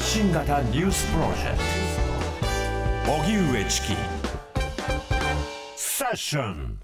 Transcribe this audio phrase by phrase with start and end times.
[0.00, 1.58] 発信型ニュースプロジェク
[3.04, 3.12] ト。
[3.12, 3.88] 荻上チキ。
[5.76, 6.78] セッション。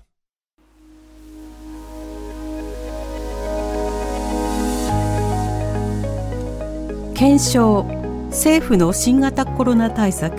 [7.14, 7.84] 検証。
[8.28, 10.36] 政府の新型コロナ対策。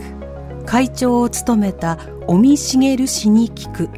[0.67, 1.97] 会長を務めた
[2.27, 3.89] 尾身茂氏に聞く。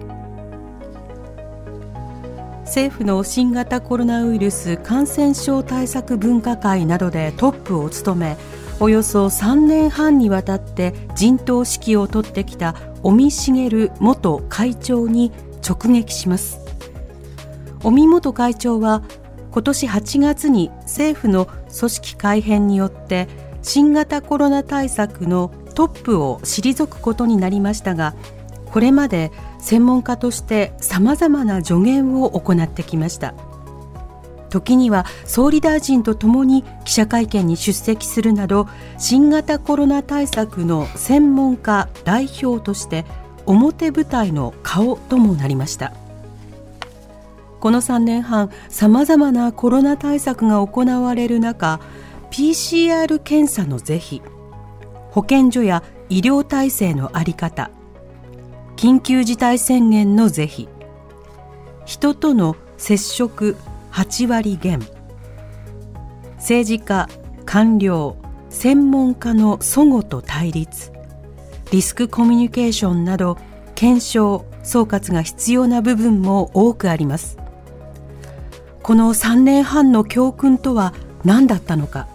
[2.62, 8.38] 政府の新型コロナウイルス感染症対策分科会などでトップを務め
[8.82, 15.32] およそ3年半にわたって陣頭指揮を執ってきた尾身茂元会長に
[15.68, 16.60] 直撃します。
[17.84, 19.04] 尾身元会長は
[19.52, 21.48] 今年8月に政府の
[21.78, 23.28] 組織改編によって
[23.62, 28.16] 新型コロナ対策のトップを退くことになりましたが
[28.66, 33.34] これまで専門家としてさまざまな助言を行ってきました。
[34.50, 43.06] 時には総理大臣とともに記者会見に出席するなど新型コロナ対策の専門家代表として
[43.46, 45.94] 表舞台の顔ともなりました。
[47.60, 51.82] この3年半さまざまなコロナ対策が行われる中
[52.32, 54.22] PCR 検査の是非
[55.12, 57.70] 保健所や医療体制の在り方
[58.78, 60.70] 緊急事態宣言の是非
[61.86, 63.58] 人との接触
[63.92, 64.80] 8割減。
[66.38, 67.08] 政治家
[67.46, 68.16] 官僚
[68.50, 70.92] 専門家の齟齬と対立。
[71.72, 73.38] リスクコミュニケーションなど
[73.76, 77.38] 検証総括が必要な部分も多くあります。
[78.82, 82.08] この3年半の教訓とは何だったのか。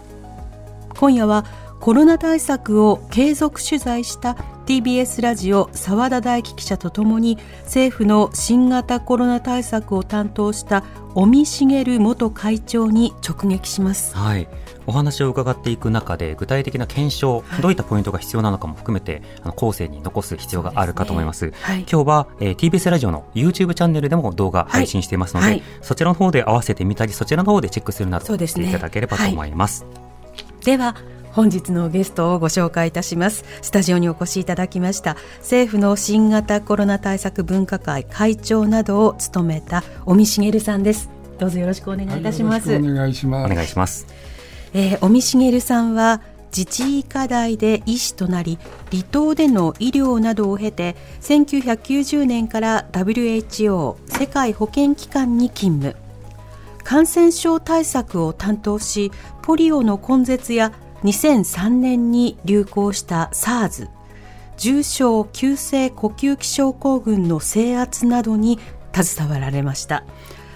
[0.97, 1.45] 今夜は
[1.79, 4.35] コロナ対策を継続取材した
[4.65, 14.17] TBS ラジオ澤田大樹記者とともに政府の新型コロナ対策を担当した尾身茂元会長に直撃します。
[14.17, 14.47] はい。
[14.87, 21.39] お話を伺っていく中で具体的な検証、はい、どういったポイントが必要なのかも含めてあの後世に残す必要があるかと思います。
[21.39, 29.85] すねはい、今日は、えー、TBS ラジオの YouTube チャンネルでも動画配信していますので、はい、そちらの方で合わせてみたりそちらの方でチェックするなどしていただければと思います。
[30.63, 30.95] では
[31.35, 33.43] 本日のゲストをご紹介いたします。
[33.61, 41.09] スタジオにお越しいただきました政府の新型コロナ対策分科会会長などを務めた尾身茂さんです。
[41.37, 43.51] どうぞよろしくお願いいたします、はい、お願いします。
[43.51, 44.07] お願いします、
[44.73, 46.21] えー、尾身茂さんは
[46.55, 48.57] 自治医科大で医師となり
[48.89, 55.97] 離島での医療などを経て1990年から WHO 世界保健機関に勤務。
[56.85, 60.71] 感染症対策を担当しポリオの根絶や
[61.05, 63.89] 2003年に流行した SARS
[64.57, 68.59] 重症急性呼吸器症候群の制圧などに
[68.93, 70.03] 携わられました。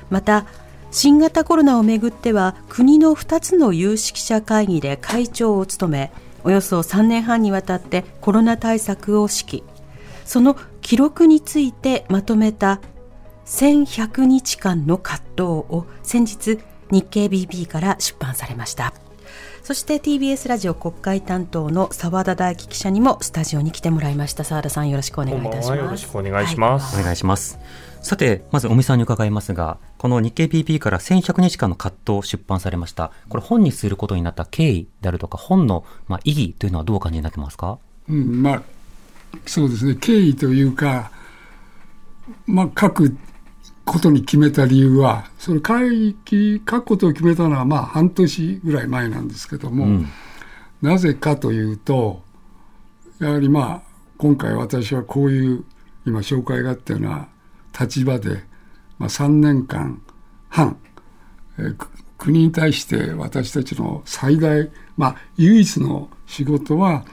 [0.10, 0.46] また
[0.92, 6.12] 新型コロナをめぐっては国の2つの有識者会議で会長を務め
[6.44, 9.64] およそ3年半にわたってコロナ対策を指揮。
[10.26, 12.82] その記録についてまとめた
[13.46, 16.60] 1100日間の葛藤を先日
[16.90, 18.94] 日経 BP から出版されました。
[19.70, 24.44] そして TBS ラジオ国会担当の澤田大樹記者にもスタジオに来てもらいました。
[24.44, 25.78] 澤田さんよろしくお願いいたします。
[25.78, 27.60] よろしくお願いします、はい、お願いします。
[28.02, 33.12] さてまず尾身さんに伺いますがこの日経 PP から1100日間の葛藤を出版されました。
[33.30, 37.78] これ本にすることになった経緯であるとか本のまあ意義というのはどうお感じになってますか？
[38.10, 38.64] うんまあ
[39.46, 39.94] そうですね。
[39.94, 41.12] 経緯というか
[42.48, 43.16] まあ各
[43.90, 50.08] ことに決めた理由は、その会期、書くことを決めたのは、まあ、半年ぐらい前なんですけども、うん、
[50.84, 52.22] なぜかというと、
[53.20, 53.90] やはりまあ、
[54.20, 55.66] 今回私はこういう、
[56.06, 57.30] 今紹介があったような
[57.78, 58.44] 立場で、
[59.00, 60.00] まあ、3年間
[60.50, 60.78] 半、
[61.58, 61.88] えー、
[62.20, 67.06] 国に対して私たちの最大、まあ、唯一の仕事は、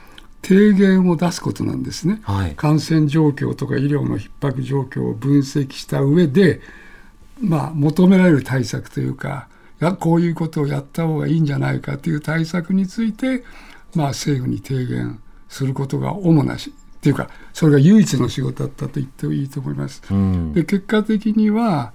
[0.47, 6.61] 提言を出すことなんですね、はい、感染状況とか医療の逼迫状況を分析した上で、
[7.41, 9.49] まあ、求められる対策というか
[9.79, 13.43] やこういうことをやった方がいいんじゃないかという対策について、
[13.93, 20.01] まあ、政府に提言することが主なしっていうかそれが唯一の仕事だったと言ってもいいと思います。
[20.09, 21.91] うん、で結果的には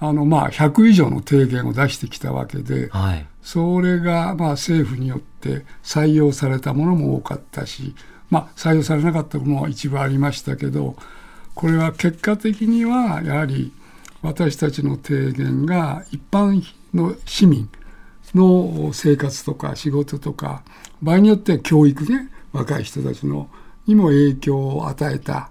[0.00, 7.94] あのまあ100以上の提言を出してきたわけで、はい、それがまあ政府によって採用されたものも多かったし、
[8.30, 10.96] まあ、採用されなかったものは一部ありましたけど
[11.54, 13.72] これは結果的にはやはり
[14.22, 16.62] 私たちの提言が一般
[16.94, 17.68] の市民
[18.34, 20.62] の生活とか仕事とか
[21.02, 23.50] 場合によっては教育ね若い人たちの
[23.86, 25.50] にも影響を与えた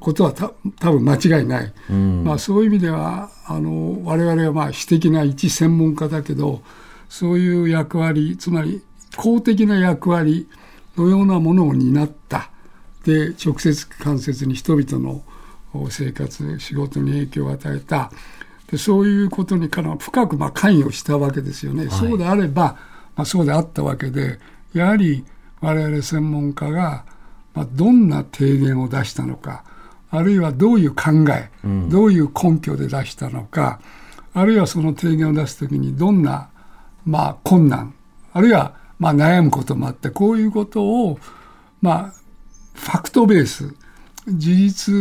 [0.00, 6.62] ことはた多分間違いない、うん、まあ、そういう意味ではあの我々はまあ私的な一専門家だけど
[7.10, 8.82] そういう役割つまり
[9.16, 10.48] 公的な役割
[10.96, 12.50] のようなものを担った。
[13.04, 15.22] で直接間接に人々の
[15.90, 18.10] 生活仕事に影響を与えた。
[18.70, 22.76] でそういうことにから深くまあ関与したわけですよね、はい、そうであれば、
[23.16, 24.38] まあ、そうであったわけで
[24.72, 25.24] やはり
[25.60, 27.04] 我々専門家が、
[27.52, 29.64] まあ、どんな提言を出したのか
[30.10, 33.80] あるいはどういう考え、うん、どういう根拠で出したのか
[34.34, 36.50] あるいはその提言を出すときにどんな、
[37.04, 37.94] まあ、困難
[38.32, 41.18] あるいはまあ悩むこともあってこういうことを、
[41.80, 42.14] まあ、
[42.74, 43.74] ファクトベース
[44.28, 44.94] 事実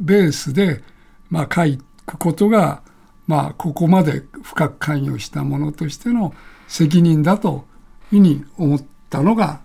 [0.00, 0.82] ベースで、
[1.30, 2.82] まあ、書くことが、
[3.26, 6.34] まあ、ここまで深く関与したものとしての
[6.68, 7.64] 責任だと
[8.12, 9.60] いうふうに思ったのが、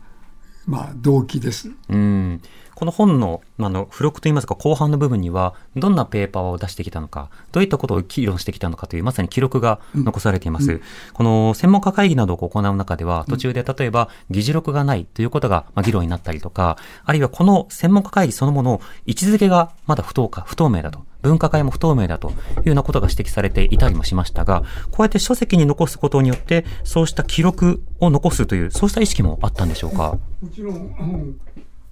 [0.66, 1.72] まあ、動機です。
[1.90, 2.42] うん
[2.76, 10.82] この本のあの付録といいますか後半の部分にはどんなペーパーを出してきたのかどういったことを議論してきたのかというまさに記録が残されています、うん、
[11.14, 22.36] この専門家会議などを行う中では途中で例えば議事録がないということが議論になったりとかあるいはこの専門家会議そのもの位置づけがまだ不透か不透明だと分科会も不透明だという
[22.66, 30.18] ようなことが指摘されていたりもしましたが、こうやって書籍に残すことによって、そうした記録を残すという、そうした意識もあったんでしょうか？
[30.42, 31.40] もちろん、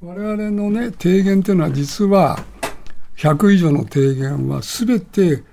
[0.03, 2.44] 我々のね、提言というのは実は、
[3.18, 5.44] 100以上の提言はすべて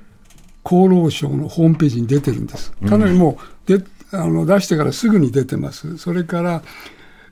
[0.64, 2.72] 厚労省のホームページに出てるんです。
[2.88, 5.98] かなりもうで、あの出してからすぐに出てます。
[5.98, 6.62] それから、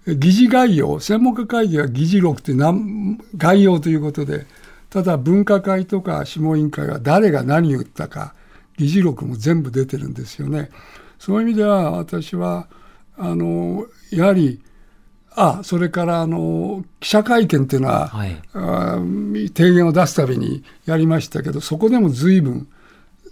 [0.06, 2.52] 議事概要、専門家会議は議事録って
[3.38, 4.46] 概要ということで、
[4.90, 8.34] ただ分科会とか諮問委員会は誰が何を言ったか、
[8.76, 10.68] 議事録も全部出てるんですよね。
[11.18, 12.68] そういう意味では私は、
[13.16, 14.60] あの、やはり
[15.36, 18.96] あそれからあの記者会見っていうのは、はい、あ
[19.54, 22.66] 提言を出すたびにやりましたけど、そこでも随分、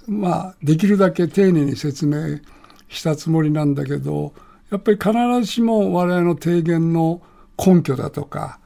[0.06, 2.40] まあ、できるだけ丁寧に説明
[2.88, 4.34] したつもりなんだけど、
[4.70, 7.22] やっぱり必ずしも我々の提言の
[7.58, 8.58] 根拠だとか、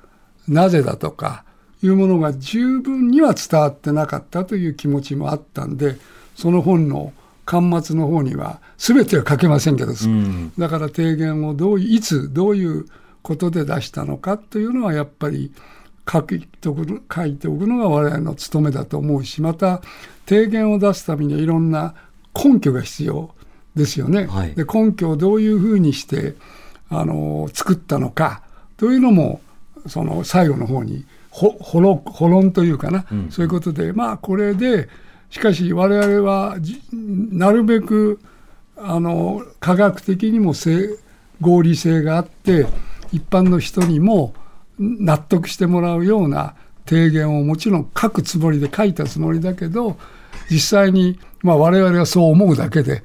[0.48, 1.44] なぜだとか
[1.82, 5.96] いうものが十分には伝わってなかったという気持ちもあったんで、
[6.34, 7.12] その本の
[7.44, 12.86] 巻末の方には、すべては書けませんけど、うん、だから提言をどういつ、どういう
[13.28, 15.52] ことで出したのかというのはやっぱり
[16.10, 19.82] 書いておく書いておくのが我々の務めだと思うしまた
[20.26, 21.94] 提言を出すためにはいろんな
[22.34, 23.34] 根拠が必要
[23.76, 24.26] ですよね。
[24.26, 26.36] はい、で根拠をどういうふうにして
[26.88, 28.40] あの作ったのか
[28.78, 29.42] というのも
[29.86, 34.88] その最後の方にほほろほ論というかな、うん、そういうことでまあこれで
[35.28, 36.56] しかし我々は
[37.30, 38.20] なるべく
[38.78, 40.54] あの科学的にも
[41.42, 42.66] 合理性があって
[43.12, 44.34] 一般の人にも
[44.78, 46.54] 納得してもらうような
[46.86, 49.98] 提言をもちろん書くつもりで書いたつもりだけど
[50.50, 53.02] 実際に、まあ、我々はそう思うだけで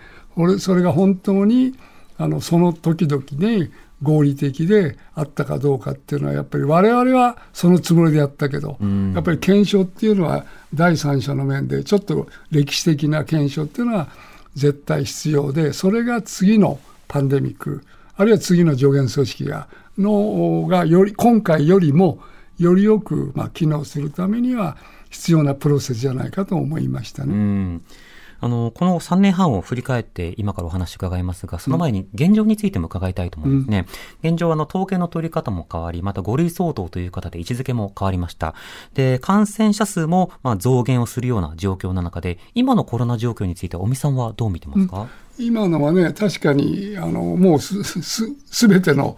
[0.59, 1.75] それが本当に
[2.17, 3.71] あのその時々に
[4.01, 8.77] 合理的であったかどうかっていうのはやっぱり我々はそのつもりでやったけど、
[9.13, 14.09] やっぱり検証っていうのは第三者の面でちょっと歴史的な検証っていうのは
[14.55, 17.83] 絶対必要でそれが次のパンデミック
[18.23, 19.67] あるいは次の上限組織が
[19.97, 22.21] のがより今回よりも
[22.57, 24.77] よりよく、まあ、機能するためには
[25.09, 27.81] 必要なプロセスじゃないかと思いましたね。
[28.43, 33.85] あの、この3年半を振り返って今からお話伺いますが、その前に現状についても伺いたいと思うんですね。
[34.21, 38.53] うん、現状はあの統計の取り方も変わり、また5類相当という方で位置づけも変わりました。
[38.95, 45.07] で、感染者数もまあ増減をするような状況の中で、今のコロナ状況について尾身さんはどう見てますか、
[45.39, 49.15] うん、今のはね、確かに、あの、もうす、す、すべての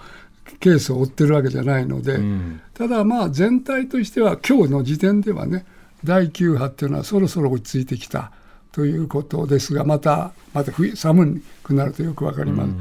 [0.60, 5.65] ケースを追ってるわけじゃないので、うん、ただまあ全体としては今日の時点ではね
[6.03, 8.32] 第9波っていうのはそろそろ落ち着いてきた
[8.75, 12.74] ということですがまたまた冬寒くなるとよく分かります、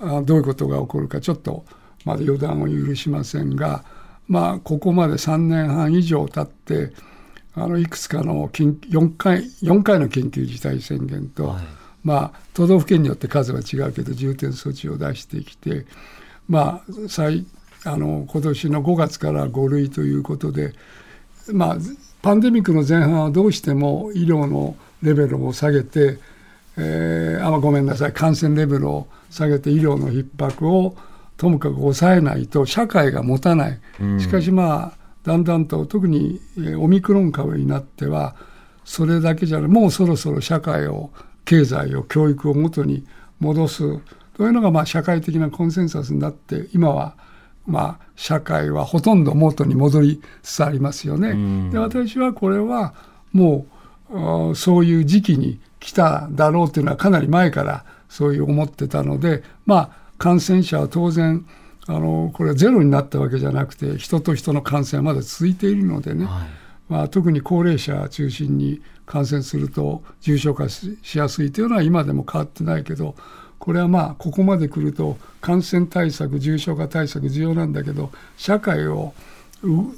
[0.00, 1.64] うん、あどういうことが起こるかちょっと
[2.04, 3.84] まだ予断を許しませんが
[4.28, 6.94] まあここまで3年半以上経って
[7.56, 11.64] あのいくつかの4回 ,4 回の緊急事態宣言と、はい、
[12.04, 15.84] まあ都道府県によって数は違うけど重点措置を出してきて
[16.48, 17.46] まあ、最
[17.84, 20.74] あの今年の5月から5類ということで、
[21.52, 21.76] まあ、
[22.22, 26.18] パンデミックの前半はどうしても医療のレベルを下げて、
[26.76, 28.12] えー、あごめんなさい。
[28.12, 30.96] 感染レベルを下げて医療の逼迫を
[31.36, 33.80] ともかく抑えないと社会が持たない、
[34.18, 34.92] しかしまあ
[35.22, 36.40] だんだんと特に
[36.78, 38.36] オミクロン株になっては
[38.84, 39.68] それだけじゃない。
[39.68, 41.10] もうそろそろ社会を
[41.44, 43.06] 経済を教育を元に
[43.38, 43.78] 戻す。
[44.36, 47.14] そういうのがまあ社会的なコンセンサスになって今は
[47.66, 51.70] まあ社会はほとんど元に戻りつつありますよね。
[51.70, 52.94] で私はこれは
[53.32, 53.79] もう
[54.54, 61.46] そういう時期に来ただろうというのはかなり前からそういう思ってたのでまあ感染者は当然
[61.86, 66.48] あのこれはゼロになったわけじゃなくて人と人の感染はまだ続いているのでね、はい、
[66.88, 73.16] まあ、特に高齢者中心に感染すると重症化しやすいというのは今でも変わってないけど
[73.58, 79.14] これはまあここまで来ると感染対策重症化対策重要なんだけど社会を、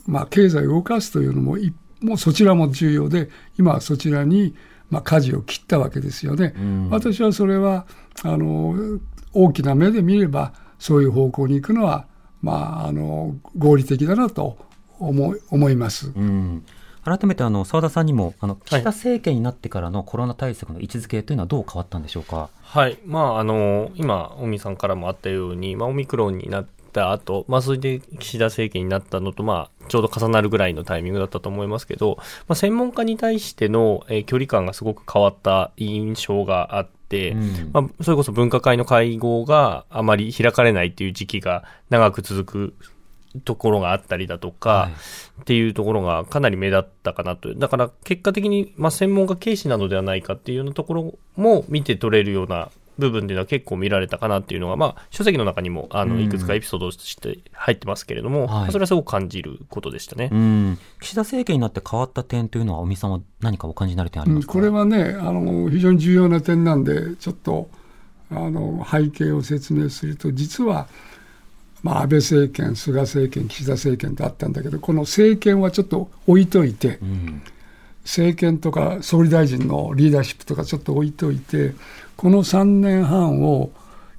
[0.07, 1.59] まあ、経済を動かすというのも
[2.03, 4.55] もうそちらも重要で今はそちらに
[4.91, 6.55] まあ舵を切ったわけですよね。
[6.91, 7.87] 私はそれは
[8.23, 9.01] あの
[9.33, 12.07] 大きな目で見ればそういう方向に行くのは、
[12.43, 14.59] まあ、あの合理的だなと
[14.99, 16.13] 思思います。
[16.15, 16.65] うん
[17.05, 22.49] 改めてあの澤田さんにもあの岸田政権になってからのコロナ対策の位置づけというのはどう変わったんでしょうか？
[22.63, 32.17] はい、まああの今尾身さんからもあったように、まあオミクロンになった後、まあそれで岸田政権になったのとまあちょうど重なるぐらいのタイミングだったと思いますけど、
[32.49, 36.93] まあ専門家に対しての、えー、距離感がすごく変わった印象があって。
[37.13, 42.75] うん、まあ、それこそ分科会の会合があまり開かれないっていう時期が長く続く
[43.45, 44.91] ところがあったりだとか、
[45.41, 47.55] っていうところがかなり目立ったかなと。
[47.55, 67.69] だから結果的に、まあ、専門家軽視なのではないかっていうようなところも見て取れるような部分でいうのは結構見られたかなっていうのが、まあ、書籍の中にもあのいくつかエピソードとして入ってますけれども、うんそれはすごく感じることでしたね、うん、岸田政権になって変わった点というのは、尾身さんは何かお感じになる点ありますか、うん、これはねあの、非常に重要な点なんで、ちょっと
[68.31, 70.89] あの背景を説明すると、実は、
[71.83, 77.43] まあ、安倍政権、菅政権、岸田政権とあったんだけど、この政権はちょっと置いといて、うん、
[78.05, 81.75] 政権とか総理大臣のリーダーシップとかちょっと置いといて、
[82.17, 83.71] この3年半を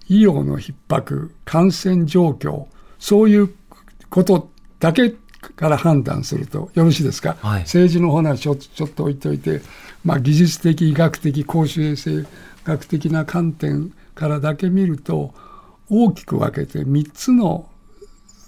[0.08, 2.66] 医療の逼迫、感染状況、
[3.00, 3.54] そういう
[4.10, 5.16] ことだけ
[5.56, 9.62] から判断するとよろしいですか、はい、政治の話ちょちょっと置いといて、
[10.06, 12.26] まあ、技術的、医学的、公衆衛生
[12.64, 15.34] 学的な観点からだけ見ると、
[15.90, 17.70] 大きく分けて3つの、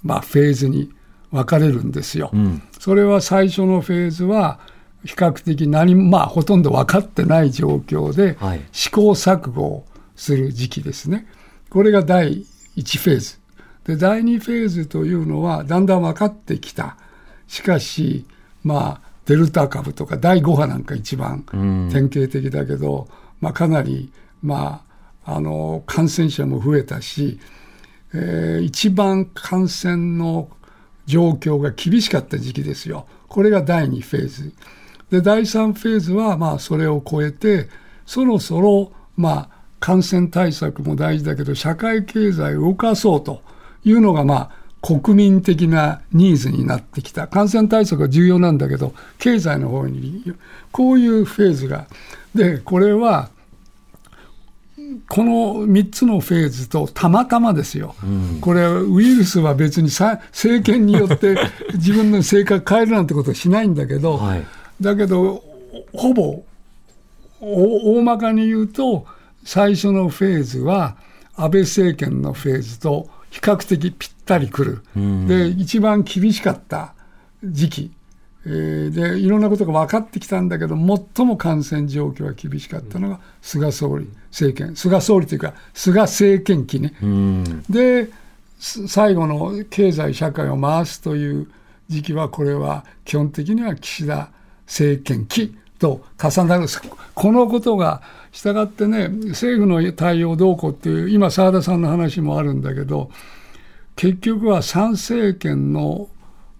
[0.03, 0.91] まあ、フェーズに
[1.31, 2.29] 分かれるんですよ。
[2.33, 4.59] うん、それは最初のフェーズは
[5.05, 8.37] 比較的何まあほとんど分かってない状況で
[8.71, 9.85] 試行錯誤を
[10.15, 11.27] する時期ですね。
[11.69, 12.45] これが第
[12.75, 13.37] 1フェーズ。
[13.85, 16.97] で第2フェーズというのはだんだん分かってきた。
[17.47, 18.25] しかし
[18.63, 21.45] まあデルタ株とか第5波なんか一番
[21.91, 23.07] 典型的だけど、うん、
[23.41, 24.83] まあ、かなりま
[25.23, 27.39] ああの感染者も増えたし、
[28.13, 30.49] えー、一番感染の
[31.05, 33.07] 状況が厳しかった時期ですよ。
[33.27, 34.53] これが第2フェーズ。
[35.09, 37.69] で、第3フェーズは、まあ、それを超えて、
[38.05, 43.41] そろそろ、まあ、感染対策も大事だけど、社会経済を動かそうと
[43.83, 47.27] いうのが、まあ、国民的なニーズになってきた。
[47.27, 50.33] 感染対策は重要なんだけど、経済の方に、
[50.71, 51.87] こういうフェーズが。
[52.35, 53.29] で、これは、
[55.07, 61.37] この3つのフェーズとたまたまですよ、うん、これ、ウイルスは別にさ政権によって
[61.73, 64.45] 自分の性格変えるなんてことはしないんだけど、はい、
[64.81, 65.43] だけど、
[65.93, 66.43] ほぼ
[67.41, 69.05] 大まかに言うと、
[69.43, 70.97] 最初のフェーズは
[71.35, 76.93] 安倍政権のフェーズと比較的ぴったりくる、うん、で一番厳しかった
[77.43, 77.91] 時期。
[78.47, 80.75] えー、でいろんなことが分かってきたんだけど
[81.15, 84.75] 最も感染状況が厳しかったのが菅総理政権。
[84.75, 88.09] 菅総理というか菅政権期ね、うん、で
[88.59, 91.47] 最後の経済社会を回すという
[91.87, 94.29] 時期はこれは基本的には岸田
[94.65, 96.67] 政権期と重なる
[97.13, 103.09] このことがしたがってね政府の対応どうこうっていう今澤田さんの話もあるんだけど
[103.95, 106.09] 結局は参政権の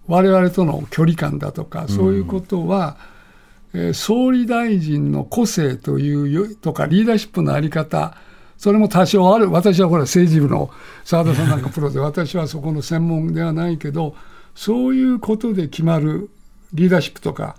[0.06, 2.96] 我々との距離感だとか、そういうことは、
[3.72, 8.16] うん、えー、総理大臣の個性というとか、リーダーシップのあり方、
[8.56, 10.70] それも多少ある、私はこれ政治部の
[11.04, 14.14] 澤田さんなんかプロで、 私はそこの専門ではないけど、
[14.54, 16.30] そういうことで決まる
[16.72, 17.56] リーダーシップとか、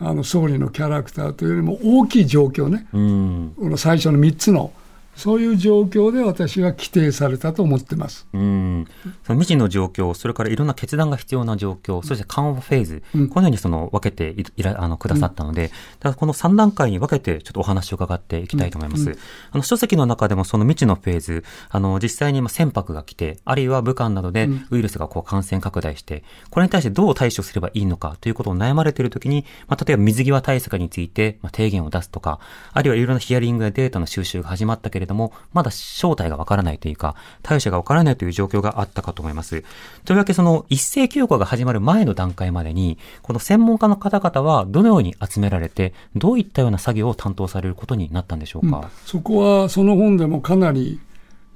[0.00, 4.72] あの総理のキャラクターというよりも大きい状況ね、うん、この最初の3つの
[5.18, 8.28] そういう状況で私は規定されたと思ってます。
[8.32, 8.86] うん。
[9.24, 15.72] その未知の状況、それからいろんな決断が必要な状況、そして緩和フェーズ、うん、このようにその分けていらあのくださったので、
[16.04, 19.10] うん、この3段階に分けてちょっとお話を伺っていきたいと思います。
[19.10, 19.16] うん、
[19.50, 32.38] あの書籍の中でもその未知のフェーズ、あの実際に船舶が来て、あるいは武漢などでウイルスがこう感染拡大して、これに対してどう対処すればいいのかということを悩まれているときに、まあ、例えば水際対策について、まあ、提言を出すとか、
[32.72, 39.64] あるいはいろいろなヒアリングやデータの収集が始まったけれども、まだ正体がわからないというか、対応者がわからないという状況があったかと思います。
[40.04, 48.78] というわけその一斉休校が始まる前の段階までに、この専門家の方々はどのように集められて、どういったような作業を担当されることになったんでしょうか？
[48.78, 51.00] うん、そこはその本でもかなり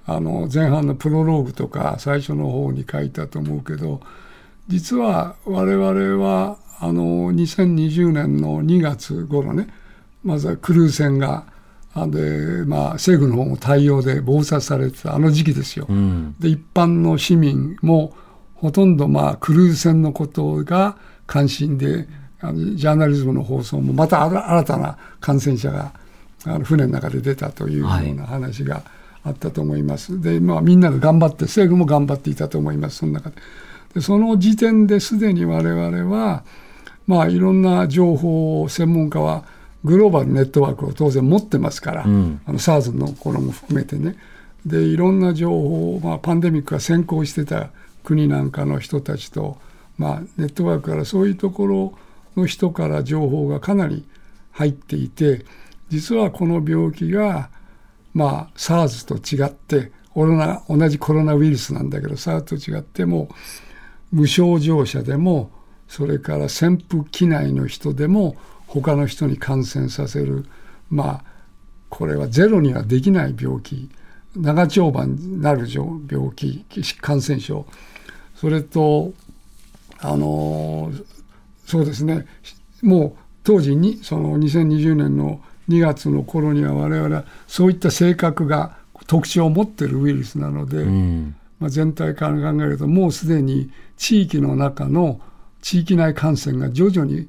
[0.04, 4.00] あの前半のプロローグとか最初の方に書いたと思うけど
[4.68, 9.68] 実は我々はあの2020年の2月頃ね
[10.24, 11.44] まずはクルー船が
[11.94, 15.86] で、まあ、政府の方も対応で暴殺されてたあの時期ですよ。
[15.88, 18.14] うん、で一般の市民も
[18.54, 20.96] ほとんどまあクルーズ船のことが
[21.26, 22.08] 関心で
[22.40, 25.92] あのジャーナリズムの放送もまた新たな感染者が
[26.44, 28.82] あの船の中で出たというような話が
[29.22, 30.14] あったと思います。
[30.14, 33.36] はい、で、まあ、みんなが頑張って政府も頑張っていたと思いますその中で。
[33.94, 36.44] でその時点ですでに我々は、
[37.06, 39.44] まあ、いろんな情報を専門家は
[39.84, 44.16] グローバルネットワークを当然持ってますから、うん、あの SARS の頃も含めてね。
[44.64, 47.70] でいろんな情報を、まあ、パンデミックが先行してた
[48.04, 49.58] 国なんかの人たちと、
[49.98, 51.94] まあ、ネットワークからそういうところ
[52.36, 54.06] の人から情報がかなり
[54.52, 55.44] 入っていて
[55.88, 57.50] 実はこの病気が、
[58.14, 63.28] まあ、SARS と違ってコロナ同じコロナウイルスなんだけど SARS と違っても
[64.12, 65.50] 無症状者でも
[65.88, 68.36] それから潜伏期内の人でも
[68.80, 70.46] 他の人に感染させる。
[70.90, 71.24] まあ
[71.90, 73.90] これはゼロにはできない病気。
[74.34, 76.64] 長丁場になる病気
[77.00, 77.66] 感染症。
[78.34, 79.12] それと
[79.98, 80.90] あの
[81.66, 82.26] そうですね。
[82.82, 83.12] もう
[83.44, 88.76] 当時にその2020年の2月の頃には我々はそういった性格が
[89.06, 95.20] 特徴を持っているウイルスなので、うん、まあ、全体から考えるともうすでに地域の中の
[95.60, 97.28] 地域内感染が徐々に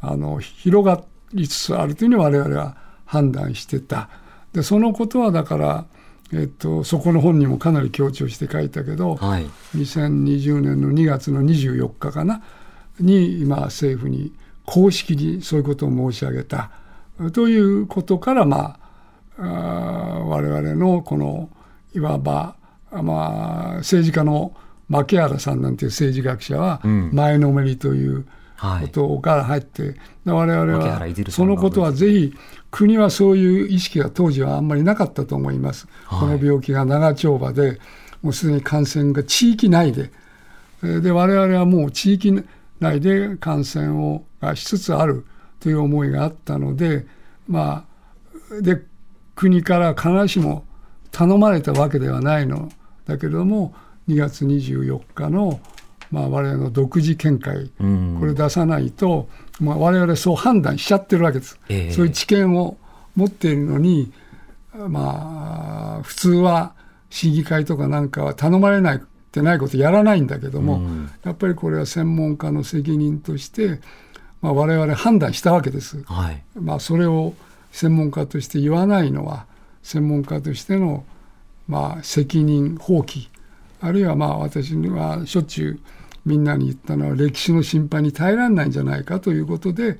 [0.00, 1.02] あの広が
[1.32, 4.08] りつつあるというふうに我々は判断してた。
[4.52, 5.86] でそのことはだから、
[6.32, 12.42] えっと、そこの本にもかなり強調して書いたけど、はい、2020年の2月の24日かな
[13.00, 14.32] に今政府に
[14.64, 16.70] 公式にそういうことを申し上げた。
[17.32, 18.88] ということからまあ
[19.38, 19.44] あ
[20.24, 21.50] 我々のこの
[21.94, 22.56] いわば、
[22.90, 24.52] まあ、政治家の
[24.88, 26.80] 牧原さんなんていう政治学者は
[27.12, 28.26] 前のめりという
[28.58, 29.94] ことから入って、はい、
[30.24, 32.34] 我々はそのことはぜひ
[32.70, 35.86] 国はそういう意識が当時はあんまりなかったと思います。
[36.04, 37.78] はい、この病気が長丁場で
[38.22, 40.10] もうすでに感染が地域内で。
[40.80, 42.44] で我々はもう地域
[42.78, 45.26] 内で感染をがしつつある
[45.58, 47.04] という思いがあったので
[47.48, 47.84] ま
[48.52, 48.80] あで
[49.34, 50.64] 国から必ずしも
[51.10, 52.68] 頼まれたわけではないの。
[53.06, 53.74] だけれども
[54.08, 55.60] 2月24日の、
[56.10, 57.70] まあ、我々の独自見解、
[58.18, 59.28] これ出さないと、
[59.60, 62.76] まあ、我々そう判断しちゃってるわけです、えー、そういう知見を
[63.16, 64.12] 持っているのに、
[64.74, 66.74] まあ、普通は
[67.10, 69.00] 市議会とかなんかは頼まれないっ
[69.32, 73.80] てないことやらないんだけども、うん、やっぱりこれは専門家の責任として、
[74.40, 77.34] まあ、我々判断したわけです、はい、まあ、それを
[77.72, 79.46] 専門家として言わないのは
[79.82, 81.04] 専門家としての、
[81.66, 83.28] まあ、責任放棄
[83.80, 85.80] あるいはまあ私にはしょっちゅう
[86.24, 89.98] みんなに言ったのは歴史の心配に耐えられないんじゃないかということで、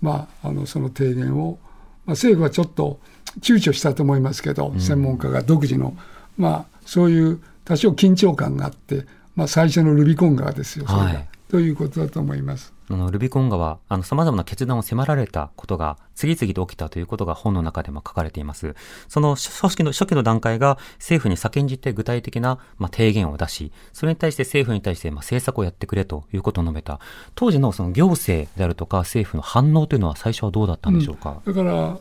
[0.00, 1.58] まあ、あのその提言を、
[2.04, 3.00] まあ、政府はちょっと
[3.40, 5.96] 躊躇したと思いますけど、うん、専門家が独自の、
[6.38, 12.74] まあ、そういう多少緊張感があって、まあ、最初のルビコン川ですよ、それが、はい、ということだと思います。
[12.88, 18.74] あのルビコン川、あの様々な決断を迫られたことが次々と起きたということが本の中でも書かれています。
[19.08, 27.00] その組織の初期の段階が政府に先んじて具体的な、まあ、提言を出し、それに対して政府に対して、まあ、政策をやってくれということを述べた。
[27.34, 31.42] 当時のその行政であるとか政府の反応というのは最初はどうだったんでしょうか？
[31.44, 31.98] うん、だから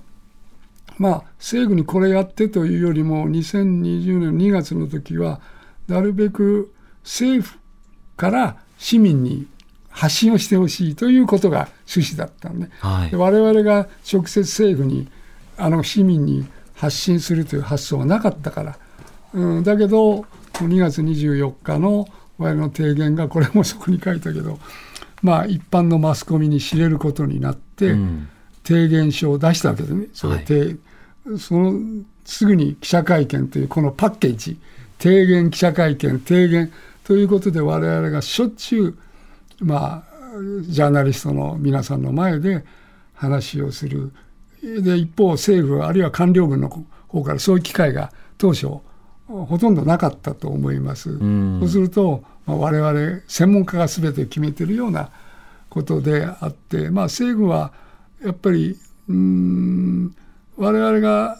[0.97, 5.41] まあ、政府にこれやってというよりも2020年2月の時は
[5.87, 7.59] なるべく政府
[8.15, 9.47] から市民に
[9.89, 15.07] 発信をしてほしいということが趣旨だったんで,、はい、で我々が直接政府に
[15.57, 18.77] あの市民に発信するという発想はなかったから、
[19.33, 22.07] うん、だけど2月24日の
[22.37, 24.59] 我々の提言がこれもそこに書いたけど、
[25.21, 28.27] まあ、一般のマスコミに知れることになって、うん、
[28.63, 30.07] 提言書を出したわけですね。
[30.13, 34.59] それ、はい、そのすぐに記者会見というこのパッケージ
[34.99, 36.71] 提言記者会見提言
[37.05, 38.97] ということで我々がしょっちゅう
[39.61, 40.15] まあ、
[40.67, 42.65] ジャーナリストの皆さんの前で
[43.13, 44.11] 話をする。
[44.61, 48.67] で、一方、政府あるいは官僚軍の方からそういう機会が当初、
[49.27, 51.17] ほとんどなかったと思います。
[51.59, 55.09] そうすると、まあ、我々、専門家が全て決めてるような
[55.69, 57.71] ことであって、まあ、政府は
[58.23, 60.15] やっぱり、うん、
[60.57, 61.37] 我々が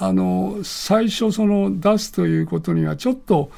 [0.00, 3.50] あの最初その出すということにはちょっと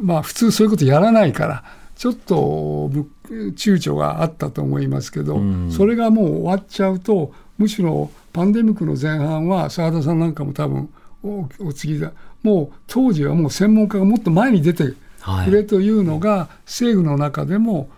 [0.00, 1.64] まあ普通そういうことやらないから
[1.96, 2.90] ちょっと
[3.28, 10.88] 躊躇があったと思いますけど、うん、それがもう終わっちゃうとむしろパンデミックの前半は澤田さんなんかも多分
[11.22, 12.12] おお次だ。
[12.42, 17.90] もう当時はもう専門家がもっと前に出てくれというのが、政府の中でも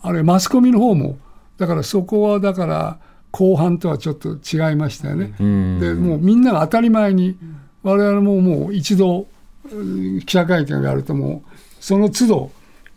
[0.00, 1.18] あれマスコミの方も
[1.58, 2.98] だからそこはだから
[3.30, 5.34] 後半とはちょっと違いましたよね。
[5.38, 7.36] でもうみんなが当たり前に
[7.82, 9.26] 我々ももう一度
[9.68, 12.50] 記者会見があるともうその都度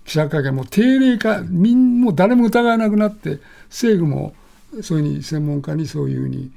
[0.06, 4.34] 記者会見も定例化みんもう誰も疑わなくなって政府も
[4.82, 6.52] そういうふうに専門家にそういうふうに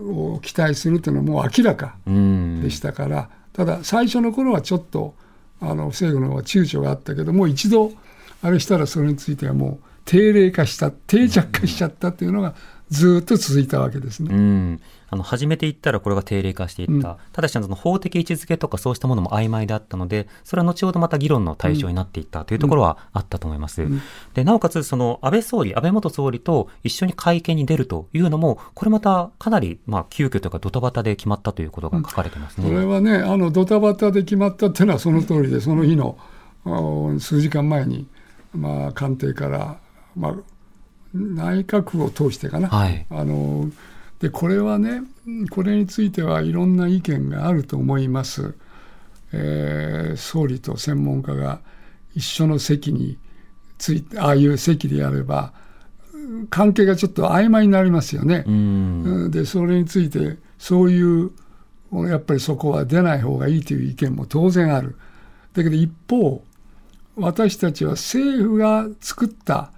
[0.00, 5.14] を期待するというのはもう明らかでしたから、ただ最初の頃はちょっと
[5.60, 7.92] あの政府の方は躊躇があったけどもう一度
[8.42, 12.54] あれしたらそれについてはもう定例化した定着化しちゃったっていうのが
[12.90, 14.34] ずっと続いたわけですね。
[14.34, 14.80] うん。
[15.10, 24.02] あの始めていったらこれが定例化していった、うん、ただしその法的位置づけとかそうしたものも曖昧であったのでそれは後ほどまた議論の対象になっていったというところはあったと思います、うん、
[24.34, 36.18] でなおかつその安倍総理安倍元総理と一緒に会見に出るというのもこれまたかなりまあ急遽というかドタバタで決まったということが書かれてますね、うん、これはねあのドタバタで決まったっていうのはその通りでその日の
[37.18, 38.06] 数時間前に
[38.54, 39.78] まあ官邸から
[40.14, 40.34] まあ
[41.14, 43.70] 内閣府を通してかな、はい、あの
[44.20, 45.02] でこれはね
[45.50, 48.54] これについてはいろんな意見があると思います、
[49.32, 51.60] えー、総理と専門家が
[52.14, 53.18] 一緒の席に
[53.78, 55.52] ついてああいう席でやれば
[56.50, 58.44] 関係がちょっと曖昧になりますよね。
[59.30, 61.30] でそれについてそういう
[62.08, 64.96] やっぱりそこは出ない方がいいという意見も当然ある。
[65.54, 66.44] だけど一方
[67.16, 69.72] 私たちは政府が作った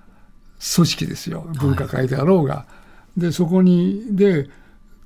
[0.61, 1.47] 組織ですよ。
[1.59, 2.55] 分科会であろうが。
[2.55, 2.67] は
[3.17, 4.49] い、でそこにで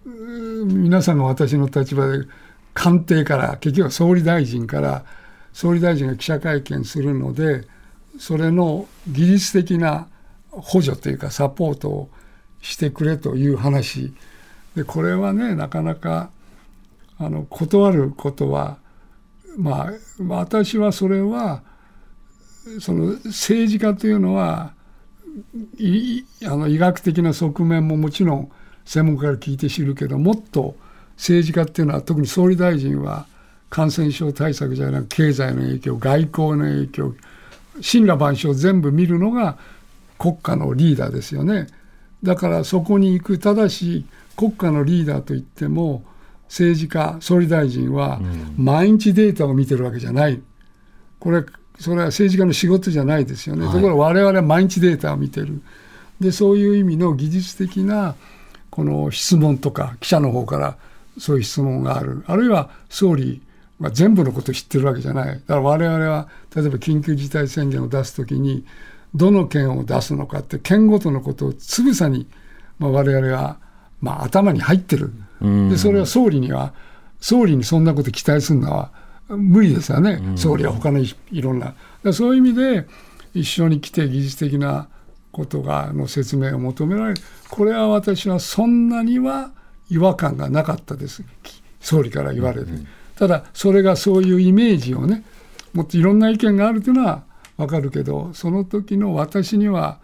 [0.04, 2.26] 皆さんが私の立場で
[2.74, 5.04] 官邸から結局は総理大臣から
[5.52, 7.66] 総理大臣が記者会見するので
[8.18, 10.08] それの技術的な
[10.50, 12.10] 補助というかサポートを
[12.60, 14.12] してくれという話。
[14.74, 16.30] でこれはねなかなか
[17.18, 18.78] あの断ることは
[19.56, 19.92] まあ
[20.26, 21.62] 私はそれは
[22.80, 24.74] その政治家というのは
[26.46, 28.50] あの医学的な側面ももちろん
[28.84, 30.76] 専門家から聞いて知るけどもっと
[31.16, 33.26] 政治家っていうのは特に総理大臣は
[33.70, 37.14] 感染症対策じゃなく経済の影響外交の影響
[37.82, 39.58] 神羅万象全部見るのが
[40.18, 41.66] 国家のリーダーですよね。
[42.22, 46.04] だからそこに行くただし国家のリーダーといっても
[46.44, 48.20] 政治家総理大臣は
[48.56, 50.40] 毎日データを見てるわけじゃない。
[51.18, 51.44] これ
[51.78, 55.60] それは政治家の仕事じゃないですよね、はい、ところが我々は毎日データを見てる。
[56.20, 58.14] でそういう意味の技術的な
[58.70, 60.76] この質問とか記者の方から
[61.18, 62.24] そういう質問がある。
[62.26, 63.42] あるいは総理
[63.80, 65.34] は全部のことを知ってるわけじゃない。
[65.34, 68.64] だから我々は例えば緊急事態宣言を出す時に
[69.14, 72.26] どの県を出すのかって県ごとのことをつぶさに、
[72.78, 73.58] まあ、我々は、
[74.00, 75.12] まあ、頭に入ってる。
[75.40, 76.72] でそれは総理には
[77.20, 78.90] 総理にそんなこと期待するのは
[79.28, 81.74] 無理ですよね、うん、総理は他のいろんな。
[82.12, 82.86] そういう意味で、
[83.32, 84.88] 一緒に来て技術的な
[85.32, 89.52] ことがの説明を求められる、これは私はそんなには
[89.90, 91.24] 違和感がなかったです、
[91.80, 92.70] 総理から言われて。
[92.70, 95.24] うん、ただ、それがそういうイメージをね、
[95.72, 97.24] もっといろんな意見があるというのは
[97.56, 99.98] 分かるけど、その時の私には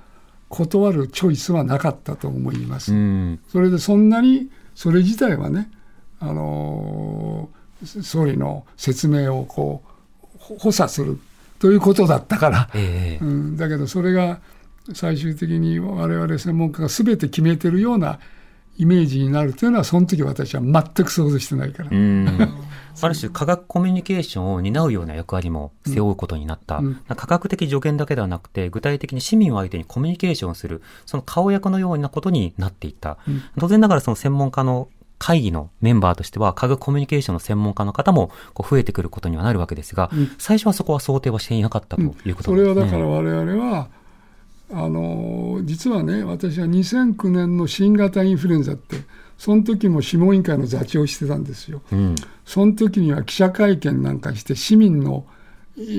[0.48, 2.92] 断るチョイスはなかったと思います。
[2.92, 5.70] うん、それでそんなにそれ自体はね、
[6.18, 11.18] あのー総理の説明をこう補佐する
[11.58, 14.40] ということだったから、えー、うん、だけどそれが
[14.94, 18.18] 最終的に我々専門家が全て決めてるような
[18.78, 21.90] イメージになるというのはその時私は全く想像してないから。
[23.02, 34.88] ある種科学コミュニケーションを担うような役割も背負うことになった、うん、科学的助言だけではなくて具体的に市民を相手にコミュニケーションするその顔役のようなことになっていった、うん、当然ながらその専門家の
[35.20, 42.42] 会議のメンバーとしては、科学コミュニケーションの専門家の方もこう増えてくることにはなるわけですが、うん、最初はそこは想定はしていなかったということですね。
[42.44, 43.88] それはだから我々は、
[44.72, 48.96] あの実はね、私は2009年の新型インフルエンザって、
[49.36, 51.82] その時も諮問委員会の座長をしてたんですよ。
[51.92, 52.14] うん、
[52.46, 55.26] その時には記者会見なんかして、市民の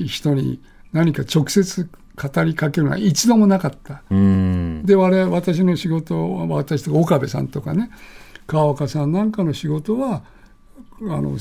[0.08, 0.60] 人に
[0.94, 4.02] 何か直接語りかけるのは一度もなかった。
[4.10, 7.92] で、我々、私の仕事は、私とか岡部さんとかね、
[8.52, 10.24] 川岡さんなんかの仕事は
[11.00, 11.38] あの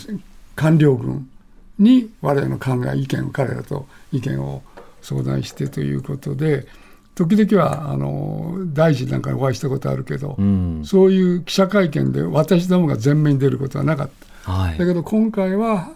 [0.55, 1.29] 官僚軍
[1.77, 4.63] に我々の考え意見を彼らと意見を
[5.03, 6.69] 相談してということで
[7.17, 14.11] 時々はあの大臣なんかにお会いしたことあるけど、うん、そういう記者会見で私どもが前面に出ることはなかっ
[14.45, 15.91] た、はい、だけど今回は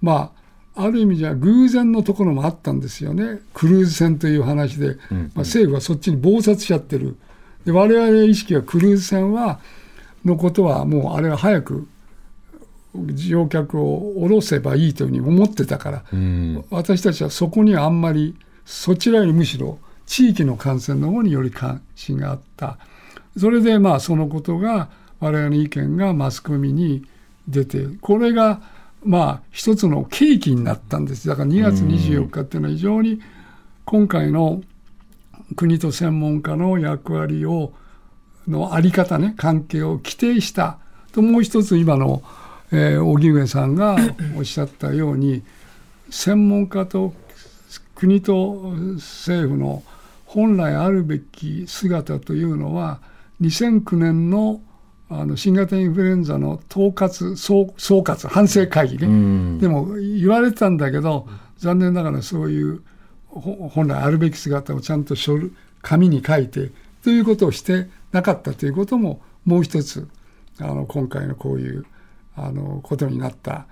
[0.00, 0.32] ま
[0.74, 3.38] あある意味じゃ偶然のところもあったんですよね。
[3.52, 4.96] クルーズ船という話で、うん。
[5.10, 7.16] うん、まあ、政府はそっちに忙殺しちゃってる。
[7.64, 9.60] で我々の意識はクルーズ船は
[10.24, 11.88] のことはもうあれは早く
[12.94, 22.78] 乗客を降ろせばいいというふうに思ってたから、うん、私たちはそこにはあんまりそちらよりむしろ地域の感染の方により関心があった。
[23.36, 24.88] それでまあそのことが
[25.20, 27.04] 我々の意見がマスコミに
[27.48, 28.60] 出てこれが
[29.02, 33.20] まあ一つの契機になったんですだから2月24日っていうのは非常に
[33.84, 34.62] 今回の
[35.56, 37.72] 国と専門家の役割を
[38.48, 40.78] の在り方ね関係を規定した。
[41.12, 42.22] ともう一つ今の、
[42.72, 43.96] えー、荻上さんが
[44.36, 45.42] おっしゃったように
[46.10, 47.14] 専門家と
[47.94, 49.82] 国と政府の
[50.26, 53.00] 本来あるべき姿というのは
[53.40, 54.60] 2009年の
[55.10, 61.28] あの新型インフルエンザの統括総総括反省会議ね、でも言われてたんだけど
[61.58, 62.82] 残念ながらそういう
[63.28, 65.38] 本来あるべき姿をちゃんと書
[65.82, 66.70] 紙に書いて
[67.02, 70.08] ということをしてなかったということももう一つ
[70.60, 71.84] あの今回のこういう
[72.36, 73.66] あのことになった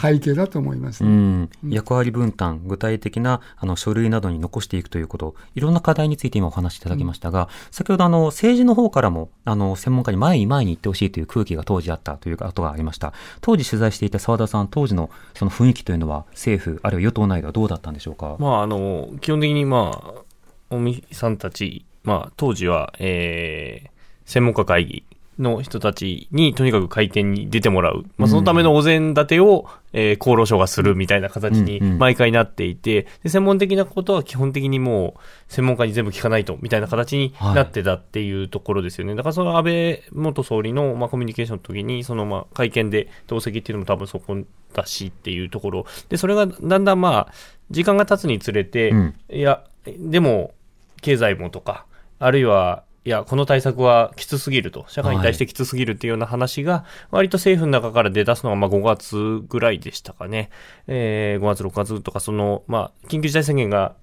[0.00, 13.12] 背景だと思います、ね、うん役割分担、具体的なあの書類などに残していくということ、いろんな課題について今お話しいただきましたが、うん、先ほどあの政治の方からもあの専門家に前に前に行ってほしいという空気が当時あったということがありました。
[13.42, 18.36] 当時取材していた澤田さん、当時のその雰囲気というのは政府、あるいは与党内ではどうだったんでしょうか？
[18.38, 23.90] まあ、あの基本的に、まあ、尾身さんたち、まあ、当時は、えー、
[24.24, 25.04] 専門家会議
[25.38, 28.04] の人たちにとにかく会見に出てもらう。
[28.18, 39.14] まあ、そのためのお膳立てを、えー、厚労省がするみたいな形に毎回なっていて、で専門的なことは基本的にもう専門家に全部聞かないとみたいな形になってたっていうところですよね。
[39.14, 44.36] だからその安倍元総理の、まあ、コミュニケーションの時に、そのまあ会見で同席っていうのも多分そこ
[44.72, 45.86] だしっていうところ。
[46.08, 47.32] で、それがだんだんまあ、
[47.70, 49.64] 時間が経つにつれて、うん、いや、
[49.98, 50.54] でも、
[51.00, 51.86] 経済もとか、
[52.24, 60.48] あるいは、いや、この対策はきつすぎると、社会に対してきつすぎるっていうような話が、割と政府の中から出だすのがまあ5月ぐらいでしたかね。
[60.86, 63.94] えー、5月、6月とか、その、まあ、緊急事態宣言が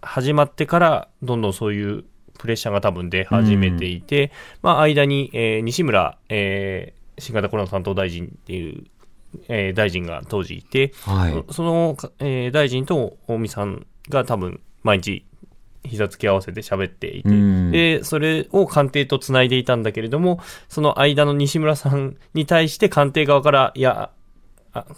[0.00, 2.04] 始まってから、どんどんそういう
[2.38, 4.30] プレッシャーが多分出始めていて、うん、
[4.62, 8.84] まあ、間に、えー、西村、えー、新型コロナ担当大臣っていう、
[9.48, 15.26] えー、大臣が当時いて、はい、その、えー、大臣と大見さんが多分毎日
[15.86, 17.28] 膝つき合わせて喋っていて、
[17.98, 24.10] で、それを官邸と繋いでいたんだけれども、その間の西村さんに対して官邸側から、いや、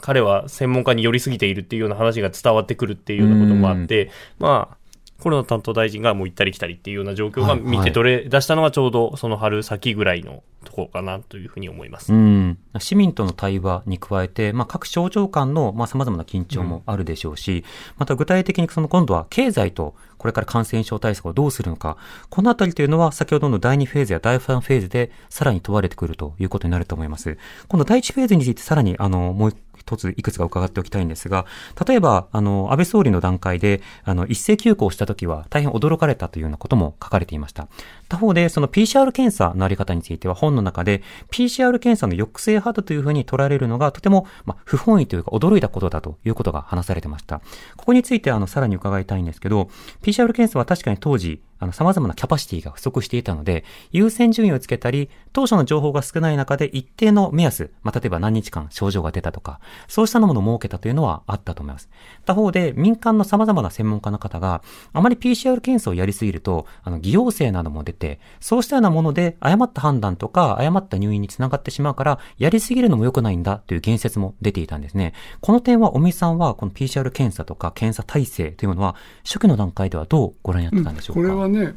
[0.00, 4.77] 彼は専門家に寄りすぎているっていうような話が伝わってくるっていうようなこともあって、まあ、
[5.20, 12.12] コロナ担当大臣がもう行ったり来たりっていうような状況が見て取れ出したのがちょうどその春先ぐらいのところかなというふうに思います。
[12.12, 17.64] うん市民との対話に加えて、まあ、各省庁間のさまざ、まな緊張もあるでしょうし、うん、
[17.98, 21.96] また具体的にその今度は経済とこれから感染症対策をどうするのか、
[22.30, 27.38] このあたりというのは先ほどの第2フェーズや第3フェーズでさらに問われてくるということになると思います。
[27.66, 29.56] 今度第1フェーズについてさらにあのもう一
[29.88, 31.46] 一ついくつか伺っておきたいんですが、
[31.86, 37.68] 例えば、あの、安倍総理の段階で、あの、一斉休校した時は大変驚かれたというようなことも書かれていました。
[38.08, 47.40] 他方で、その PCR 検査のあり方については本の中で、PCR 検査の抑制派だというふうに捉えられるのが、とても、まあ、不本意というか驚いたことだということが話されてました。
[47.76, 49.70] ここについて、あの、さらに伺いたいんですけど、
[50.02, 61.88] PCR 検査は確かに当時、あの、様々なキャパシティが不足していたので、優先順位をつけたり、当初の情報が少ない中で一定の目安、まあ、例えば何日間症状が出たとか、そうしたものを設けたというのはあったと思います。
[62.24, 75.14] 他方で、民間の様々な専門家の方が、あまり PCR 検査をやりすぎると、あの、偽陽性なども出て、そうしたようなもので、誤った判断とか、誤った入院につながってしまうから、やりすぎるのも良くないんだという言説も出ていたんですね。
[75.40, 78.94] この点は、尾身さんは、この PCR 検査とか検査体制というものは、
[79.24, 81.74] 初期の段階ではどうご覧になってたんでしょうか、うん、はね、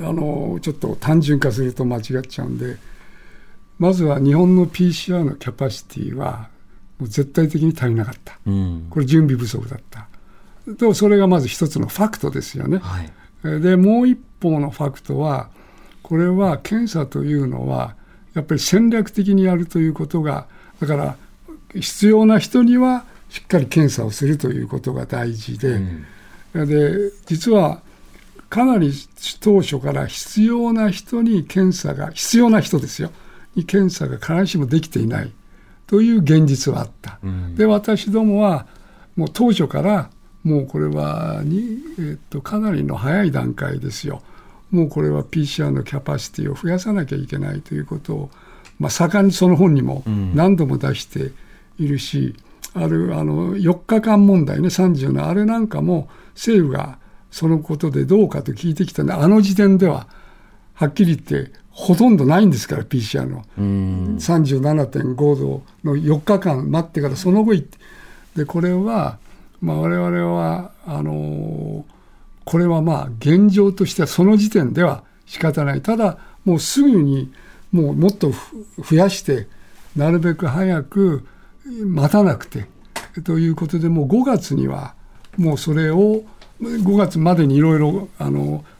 [0.00, 2.76] あのちょっと単純化すると間違っちゃうんで
[3.78, 6.48] まずは日本の PCR のキャパシティは
[6.98, 10.08] もう絶対的に足りなかった、うん、これ準備不足だった。
[10.74, 15.48] とそれがまず一つのファクトですよね、はい、でもう一方のファクトは
[16.02, 17.94] これは検査というのは
[18.34, 20.48] やっぱり戦略的にやるということが
[20.80, 21.16] だから
[21.74, 25.80] 必要な人にはしっかり検査をするということが大事で、
[26.54, 27.80] うん、で実は
[28.48, 28.92] かなり
[29.40, 33.10] 当初から必要な人に検査が、必要な人ですよ、
[33.54, 35.32] に検査が必ずしもできていない
[35.86, 37.18] という現実はあった。
[37.22, 38.66] うん、で、私どもは、
[39.16, 40.10] もう当初から、
[40.44, 44.22] もうこれはに、えっと、かなりの早い段階ですよ。
[44.70, 48.30] もうこれは PCR のキャパシティを増やさなきゃいけないということを、
[48.78, 50.04] まあ、盛んにその本にも
[50.34, 51.32] 何度も出して
[51.78, 52.36] いるし、
[52.74, 56.98] うん、あるあの4日間問題ね、30のあれなんかも政府が
[57.36, 60.06] そのことでどうかと聞いてきたんで、あの時点では、
[60.72, 63.44] はっきり言ってほとんどないんですから PCR の。
[63.58, 67.76] 37.5度の4日間待ってからその後行って
[68.36, 69.18] でこれは、
[69.60, 71.84] まあ、我々はあのー、
[72.46, 75.82] これはまあ現状としてはその時点では仕方ない。
[75.82, 77.30] ただもうすぐに
[77.70, 78.32] もうもっと
[78.82, 79.46] 増やして
[79.94, 81.26] なるべく早く
[81.84, 82.66] 待たなくて
[83.24, 84.94] ということでもう5月には
[85.36, 86.22] もうそれを
[86.60, 88.08] 5月までにいろいろ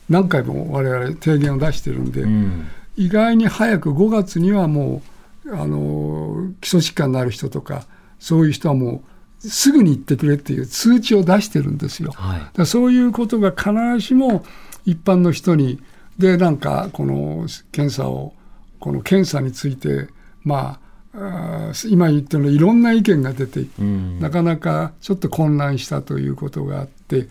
[0.09, 5.03] 何回も我々提言を出してるんで、うん、意外に早く5月にはも
[5.45, 7.87] うあの基礎疾患のある人とか
[8.19, 9.03] そういう人はも
[9.45, 12.11] うすぐに行ってくれっていう通知を出してるんですよ。
[12.13, 14.45] はい、だそういうことが必ずしも
[14.87, 15.81] 一般の人に
[16.19, 18.33] でなんかこの検査を
[18.81, 20.09] この検査について
[20.43, 20.81] ま
[21.15, 27.29] あ今言ってるのいろんな意見が出て、うん、なかなかちょっと混乱したということがあって、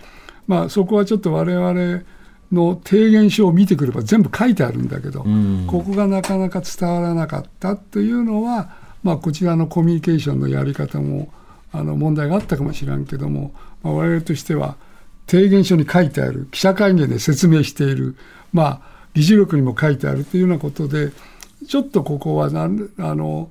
[0.47, 2.03] まあ、そこはちょっと我々
[2.51, 8.69] の提言書を見てくれば全部書いてあるんだけど、うん、ここがなかなか伝わらなかったというのは、
[9.03, 11.31] まあ、こちらのコミュニケーションのやり方も
[11.71, 13.53] あの問題があったかもしれんけども、
[13.84, 14.77] まあ、我々としては
[15.27, 18.15] 提言書に書いてある記者会見で説明している、
[18.53, 18.81] まあ、
[19.13, 21.12] 議事録にも書いてあるというようなことで
[21.67, 22.49] ちょっとここはあ
[23.15, 23.49] の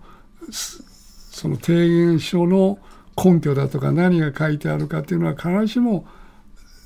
[0.50, 2.78] その提言書の
[3.16, 6.06] 根拠だとか何が書いてあるかというのは必ずしも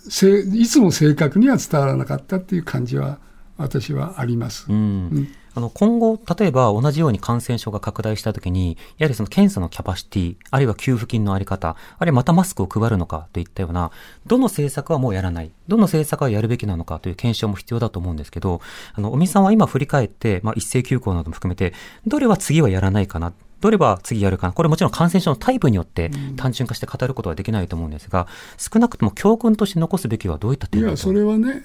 [0.07, 3.19] いつも正確には伝わらなかったっていう感じは
[3.57, 4.67] 私はあります。
[4.69, 4.79] うん、う
[5.21, 13.91] んあの今後、例えば同じように感染症が拡大したときに、やはりその検査のキャパシティ、あるいは給付金のあり方、あるいはまたマスクを配るのかといったような、
[14.25, 18.61] どの政策はもうやらない、どの政策はやるべきなのかという検証も必要だと思うんですけど、
[18.95, 21.75] あの、尾身さんは今振り返って、まあ、一斉休校なども含めて、
[22.07, 31.64] どれは次はやらないかな、どれば次やるかな、これもちろん感染症のタイプによって単純化して語ることはできないと思うんですが、少なくとも教訓として残すべきはどういった点いや、それはね、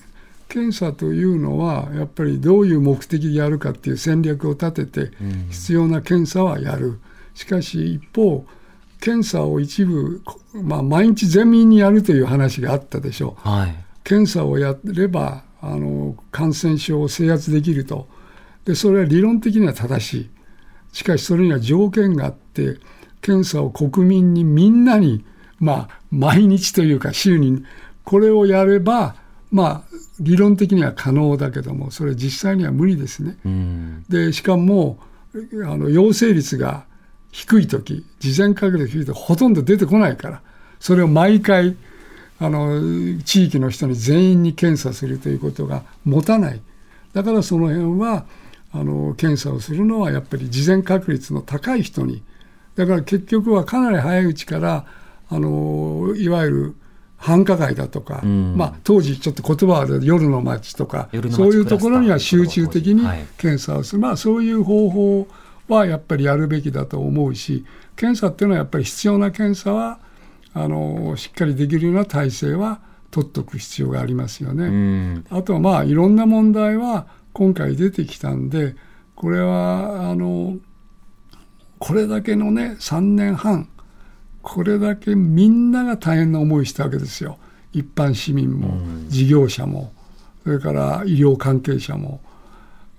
[0.49, 5.12] 検査というのはやっぱりどういう目的でやるかっていう戦略を立てて
[5.49, 6.99] 必要な検査はやる、
[7.34, 8.45] しかし一方
[8.99, 10.21] 検査を一部、
[10.53, 18.08] まあ、毎日全民にやるという話があったでしょう、はい、検査をやればあの感染症を制圧できると。
[18.65, 20.29] でそれは理論的には正しい
[20.93, 22.77] しかしそれには条件があって
[23.21, 25.25] 検査を国民にみんなに
[25.60, 27.65] まあ毎日というか週に
[28.03, 29.15] これをやれば
[29.51, 29.82] まあ
[30.19, 33.38] 理論的には可能だけどもそれ実際には無理ですね。
[34.08, 34.99] でしかも
[35.65, 36.86] あの陽性率が
[37.32, 40.41] 低い時事前確率低いとほとんど出てこないから
[40.79, 41.75] それを毎回
[42.39, 42.79] あの
[43.23, 46.62] 地域の人に全員に検査するということが持たない
[47.13, 48.25] だからその辺は
[48.73, 52.23] あの検査をするのはやっぱり事前確率の高い人に。
[52.75, 54.86] だから結局はかなり早いうちから
[55.29, 56.75] あのいわゆる
[57.17, 63.01] 繁華街だとか、うん、まあ、当時ちょっと言葉は夜の街とかそういうところには集中的に
[63.38, 65.27] 検査をする、はい、まあ、そういう方法
[65.69, 69.99] はやっぱりやるべきだと思うし検査っていうのはやっぱり必要な検査は
[70.53, 74.65] あのしっかりできるような体制は取っておく必要がありますよね。
[74.65, 78.76] うん、あとはまあいろんな問題は今回出てきたんで
[79.15, 80.58] これはあの
[81.80, 83.69] これだけのね3年半
[84.41, 87.38] これだけみんなが大変な思いしたわけですよ。
[87.72, 89.93] 一般市民も事業者も
[90.43, 92.22] それから医療関係者も。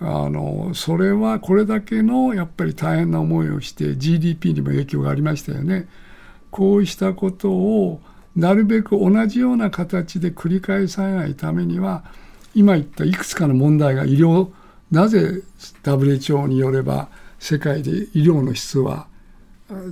[0.00, 5.88] あのそれはこれだけのやっぱり大変な思いをして GDP にも影響がありましたよね。
[6.50, 8.00] こうしたことを
[8.36, 12.04] なるべく同じような形で繰り返さないためには
[12.54, 14.48] 今言ったいくつかの問題が医療
[14.90, 15.42] なぜ
[15.82, 19.06] WHO によれば世界で医療の質は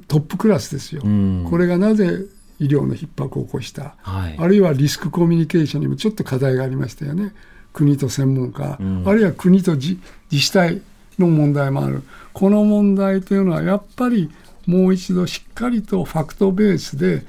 [0.09, 2.27] トップクラスですよ、うん、これがなぜ
[2.59, 7.35] 医療の逼迫を起こした、はい、あるいはリスクコミュニケーションにもちょっと課題がありましたよね。
[7.73, 9.99] 国と専門家、うん、あるいは国と自
[10.31, 10.83] 治体
[11.19, 12.03] の問題もある。
[12.33, 14.31] この問題というのはやっぱり
[14.67, 17.25] もう一度しっかりとファクトベースで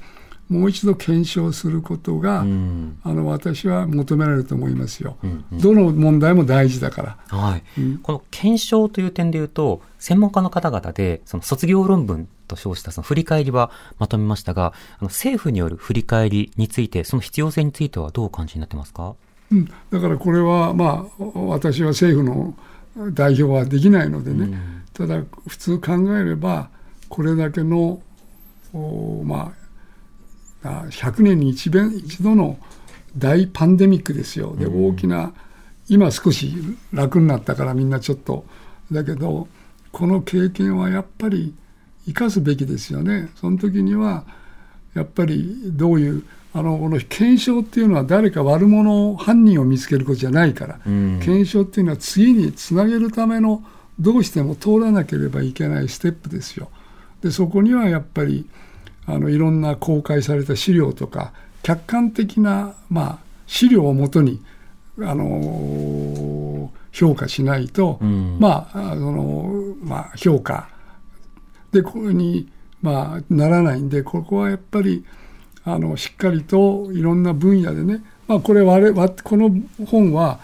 [0.48, 19.14] もう一度検証することが、うん、あの私は求められると思いますよ、うんうん、どの問題も大事だから、はい、うん、この検証という点でいうと専門家の方々でその卒業論文と称したその振り返りはまとめましたがあの政府による振り返りについてその必要性についてはどうお感じになってますか、
[19.50, 22.54] うん、だからこれはまあ私は政府の
[23.12, 26.68] 代表はできないのでね、うん、ただ普通考えれば
[27.08, 28.02] これだけの
[29.24, 29.63] まあ
[30.64, 32.58] 100年に一遍一度の
[33.16, 34.56] 大パンデミックですよ。
[34.56, 35.32] で大きな
[35.88, 36.54] 今少し
[36.92, 38.44] 楽になったからみんなちょっと
[38.90, 39.48] だけど
[39.92, 41.54] この経験はやっぱり
[42.06, 43.30] 生かすべきですよね。
[43.36, 44.24] その時には
[44.94, 53.64] やっぱりどういうあのこの検証っていうのは誰か悪者犯人を見つけることじゃないから、うん、検証っていうのは次につなげるための
[53.98, 56.70] どうしても通らなければいけないステップですよ。
[57.22, 58.48] でそこにはやっぱり
[59.06, 61.32] あのいろんな公開された資料とか
[61.62, 64.42] 客観的な、まあ、資料をもとに、
[65.00, 70.68] あの評価しないと、うん、まあそのまあ、評価
[71.72, 72.48] でここに、
[72.80, 75.04] まあ、ならないんでここはやっぱり。
[75.64, 79.50] あのしっかりといろんな分野でね、まあ、これ我この
[79.86, 80.38] 本は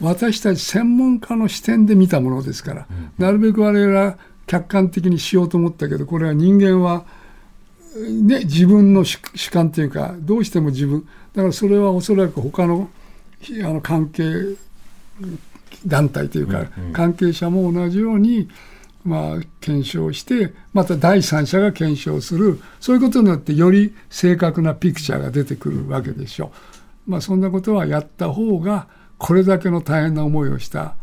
[0.00, 7.04] 私たち専門家の視点で見たものですから、うん、なるべく我々は客観的にしようと思ったけどこれは人間は、
[7.96, 9.18] ね、自分の主
[9.50, 12.90] 観というかどうしても自分だからそれはおそらく他の
[13.64, 14.56] あの関係
[15.86, 18.48] 団体というか、関係者も同じように
[19.04, 26.52] まあ、検証してまた第三者が検証するそういうことによってより正確なピクチャーが出てくるわけでしょ
[27.06, 27.10] う。
[27.10, 28.86] まあ、そんなことはやった方が
[29.16, 30.94] これだけの大変な思いをした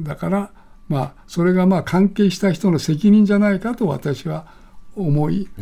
[0.00, 0.50] だから、
[0.88, 4.59] まあ、それがまあ関係した人の責任じゃないかと私は思い、ま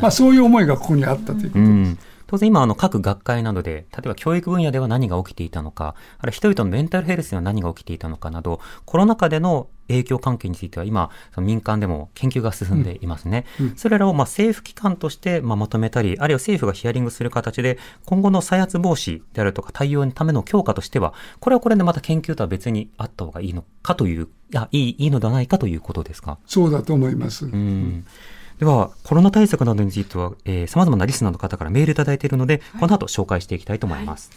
[0.01, 1.59] あ、そういう思いがここにあったということです。
[1.59, 1.99] うん
[2.31, 13.47] 当然今あの各学会などで、例えば教育分野では何が起きていたのか、あるいは人々のメンタルヘルスでは何が起きていたのかなど、コロナ禍での影響関係については今、その民間でも研究が進んでいますね。
[13.59, 26.37] うんうん、それらをまあ政府機関としてまあまとめたり、あるいは政府がヒアリングする形で、今後の再発防止であるとか対応のための強化としては、これはこれでまた研究とは別にあった方がいいのかという、いや、いい、いいのではないかということですか？
[26.45, 27.47] そうだと思います。
[27.47, 28.05] うん
[28.60, 34.32] では、コロナ対策などについては、えー、様々なリスナーの方からメールいただいているので、この後紹介していきたいと思います。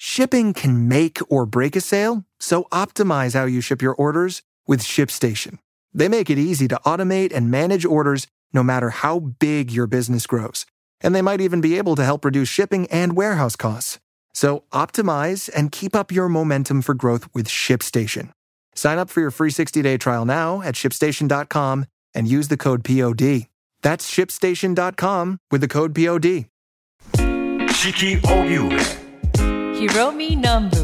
[0.00, 4.82] Shipping can make or break a sale, so optimize how you ship your orders with
[4.82, 5.58] ShipStation.
[5.94, 10.26] They make it easy to automate and manage orders no matter how big your business
[10.26, 10.66] grows.
[11.00, 13.98] And they might even be able to help reduce shipping and warehouse costs.
[14.34, 18.30] So optimize and keep up your momentum for growth with ShipStation.
[18.74, 23.46] Sign up for your free 60-day trial now at shipstation.com and use the code POD.
[23.81, 26.47] That's shipstation.com with the code POD.
[27.71, 28.69] 四季荻上
[29.73, 30.75] ひろみ南部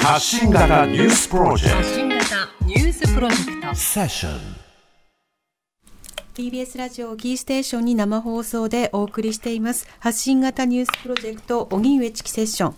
[0.00, 4.40] 発信型ニュースプロジェクト発信型ニュースプロジェクトセッション
[6.34, 9.86] TBS ラジオキーステーションに生放送でお送りしています。
[10.00, 12.74] 発信型ニュースプロジェクト荻上チキセッション。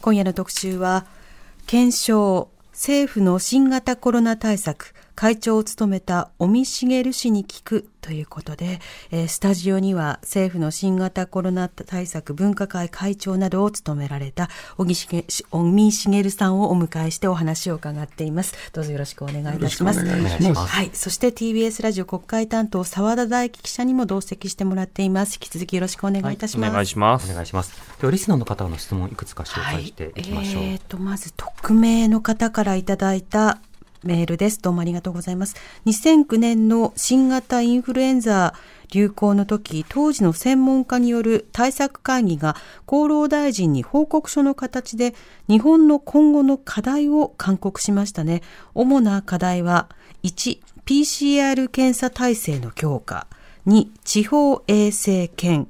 [0.00, 1.06] 今夜の特集は
[1.66, 8.80] 検証政府の新型コロナ対策会長を務めた尾身茂氏に聞くということで、
[9.12, 14.94] えー、スタジオには政府の新型コロナ対策分科会会長などを務められた尾身
[15.92, 18.54] 茂さんをお迎えしてお話を伺っています。
[18.72, 20.04] どうぞよろしくお願いいたします。
[20.04, 20.90] はい。
[20.92, 25.34] そして TBS ラジオ国会担当澤田大樹記者にも同席してもらっています。
[25.34, 26.64] 引き続きよろしくお願いいたします。
[26.64, 27.30] はい、お願いします。
[27.30, 27.72] お願いします。
[28.00, 30.62] ではリスナーの方の質問いくつか紹介していきましょう。
[30.62, 33.60] はい、えっ、ー、とまず匿名の方からいただいた
[34.04, 34.60] メールです。
[34.60, 35.56] どうもありがとうございます。
[35.86, 38.54] 2009年の新型インフルエンザ
[38.90, 45.14] 流行の時、当時の専門家による対策会議が厚労大臣に報告書の形で
[45.48, 48.42] 日本の今後の課題を勧告しましたね。
[48.74, 49.88] 主な課題は、
[50.24, 53.26] 1、PCR 検査体制の強化、
[53.66, 55.68] 2、地方衛生圏、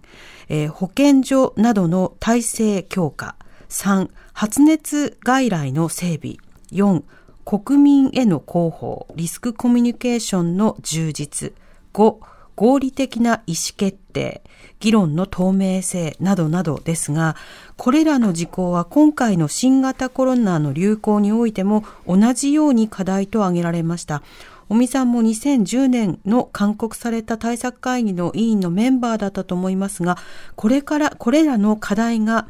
[0.49, 3.37] えー、保健所などの体制強化、
[3.69, 6.37] 3、発熱外来の整備、
[6.73, 7.03] 4、
[7.45, 11.53] 国民への広報、リスクコミュニケーションの充実。
[11.93, 12.17] 5、
[12.55, 14.43] 合理的な意思決定、
[14.81, 17.37] 議論の透明性などなどですが、
[17.77, 24.23] これらの事項は今回の新型コロナの流行においても同じように課題と挙げられました。
[24.69, 30.17] 尾身さんも2010年の勧告された対策会議の委員のメンバーだったと思いますが、
[30.57, 32.47] これから、これらの課題が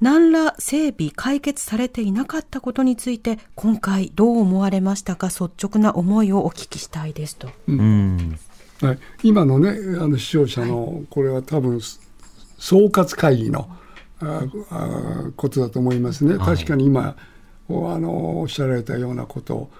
[0.00, 5.28] 何ら整備解決されていなかったことについて今回どう思われましたか？
[5.28, 7.50] 率直な思いをお聞きしたいですと。
[7.68, 8.38] うん。
[8.80, 9.70] はい、今のね
[10.00, 11.80] あの視聴者のこれは多分
[12.58, 13.68] 総括会議の
[14.20, 16.38] ああことだと思いますね。
[16.38, 17.14] 確かに今、
[17.68, 19.70] あのおっしゃられたようなこと。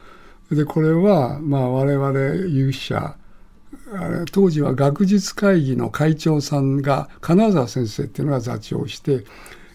[0.50, 3.16] でこれはまあ我々有識者
[3.94, 9.24] あれ当時は学術会議の会長さんが金沢先生っていうのが座長して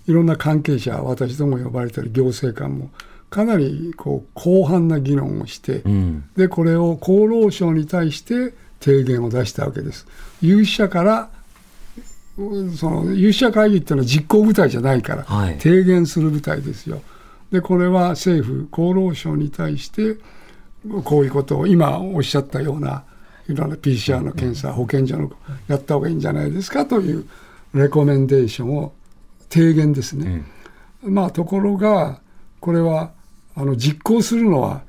[0.07, 2.89] いろんな関係者私ども呼ばれたり行政官も
[3.29, 10.05] かなりこう広範な議論をして、うん、でこれを厚労省に対して提言を出したわけです。
[10.41, 11.29] 有識者から
[12.77, 17.01] その有識者会議っていうのは実行部隊じゃないから、はい、提言する部隊ですよ。
[17.51, 20.17] でこれは政府厚労省に対して
[21.03, 23.03] こういうことを今おっしゃったような
[23.47, 25.31] いろんな PCR の検査、保健所の
[25.67, 27.25] やった方がいいんじゃないですかという
[27.73, 28.93] レコメンデーションを
[29.49, 30.43] 提言ですね。
[31.03, 32.19] うん、まあところが
[32.59, 33.11] これは
[33.55, 34.81] あの実行するのは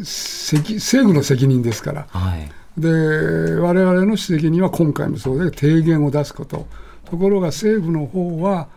[0.00, 6.66] 政府の責任ですから、はい、で我々の責任は今回もそうで提言を出すこと、
[7.04, 8.68] ところが政府の方は、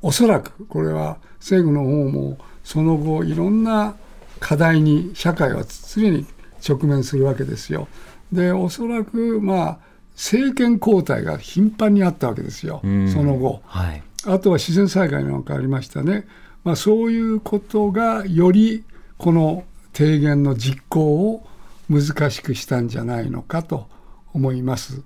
[0.00, 3.94] おそらくこれは政府の方もその後、いろんな
[4.40, 6.26] 課題に社会は常に
[6.66, 7.88] 直面するわけですよ。
[8.30, 9.78] で、おそらく、まあ、
[10.14, 16.26] 政権交代が頻繁にあったわけですよ、その後、はい、あとは自然災害なんかありましたね、
[16.64, 18.84] まあ、そういうことがより
[19.16, 21.46] この提言の実行を
[21.88, 23.88] 難しくしたんじゃないのかと
[24.32, 25.02] 思います。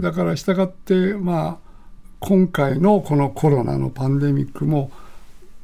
[0.00, 1.64] だからしたがって、まあ、
[2.20, 4.90] 今回のこのコロナのパンデミックも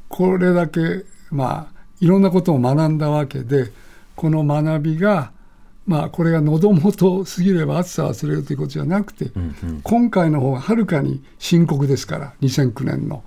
[0.08, 3.72] これだけ、まあ、いろんなことを学んだわけで
[4.14, 5.32] この学びが
[5.86, 13.24] まあ、これが喉元過ぎれば暑さ忘れるということじゃなくて、うんうん、今回の方がはるかに深刻ですから、2009年の。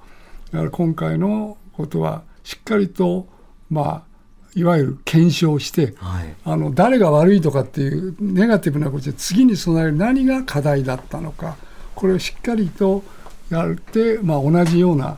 [0.52, 3.28] だから今回のことはしっかりと、
[3.70, 4.14] まあ、
[4.56, 11.58] いわゆる検証して、はい、あの誰が悪いとかっていうネガティブなことで次に備える何が課題だったのか、
[11.96, 13.04] これをしっかりと
[13.50, 15.18] やって、まあ、同じような、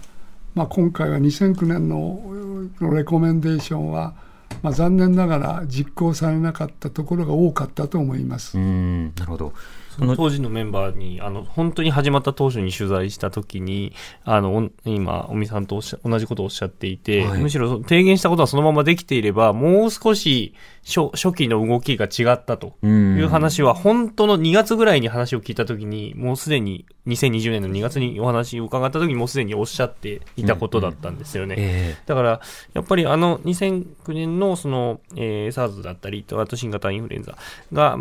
[0.53, 4.13] まあ、今回は2009年のレコメンデーションは、
[4.61, 8.57] まあ、残念ながら実行されなかったところが多かったと思います。
[8.57, 9.53] なるほど
[10.15, 13.93] 当時のメンバーに、あの、本当に始まった当初に取材したときに、
[14.23, 20.53] あの、今、尾身さんと同じことをおっしゃっていて、はい、むしろ提言したことはそのままできていれば、もう少し
[20.85, 22.87] 初初期の動きが違ったとい
[23.23, 31.55] う話は、本当の2月ぐらいに話を聞いたときに、もうすでに2020年の2月にお話を伺ったときに、もうすでにおっしゃっていたことだったんですよね。
[31.55, 31.69] うんうん。
[31.69, 32.41] えー、だから、
[32.73, 37.37] やっぱりあの2009年のその、えー、SARS だったり、あと新型インフルエンザ
[37.73, 37.97] が、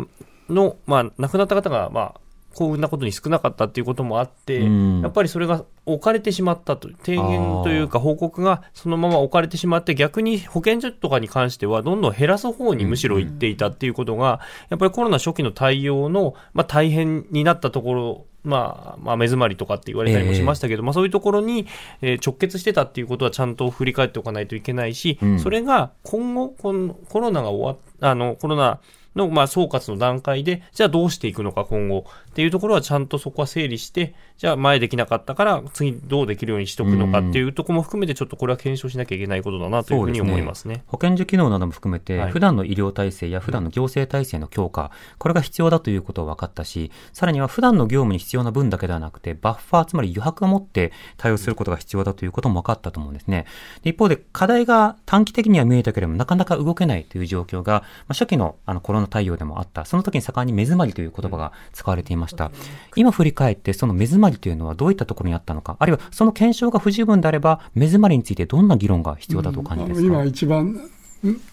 [0.49, 2.21] の、まあ、亡くなった方が、まあ、
[2.55, 14.39] 幸運なことに少なかったっていうこともあって、うん、やっぱりそれが置かれてしまったと、提言というか報告がそのまま置かれてしまって、逆に保健所とかに関しては、どんどん減らす方にむしろ行っていたっていうことが、
[14.69, 21.67] やっぱりコロナ初期の対応の、まあ、大変になったところ、まあ、まあ、目詰まりとかって言われたりもしましたけど、えー、まあ、そういうところに、
[22.01, 28.79] えー、直結してたっていうことはちゃんと振り返っておかないといけないし、うん、それが今後、このコロナが終わっあの、コロナ
[29.15, 32.05] の、まあ、総括の段階で、じゃあどうしていくのか今後
[32.35, 40.75] っていうところはちゃんとそこは整理して、じゃあ前できなかったから次どうできるようにしとくのかっていうところも含めてちょっとこれは検証しなきゃいけないことだなというふうに思いますね。
[40.75, 53.45] すね保健所機能なども含めて、普段の医療体制や普段の行政体制の強化、これが必要だということは分かったし、さらには普段の業務に必要な分だけではなくて、バッファー、つまり余白を持って対応することが必要だということも分かったと思うんですね。
[53.85, 62.51] 一方で課題が短期的には見えたけれども、なかなか動けないという状況が、まあ、初期のあのコロナ対応でもあったその時に盛んに目詰まりという言葉が使われていました。
[62.95, 70.79] 今振り返って、その目詰まりというのはどういったところにあったのか、あるいはその検証が不十分であれば、目詰まりについてどんな議論が必要だとお感じですか、うん、今一番、ん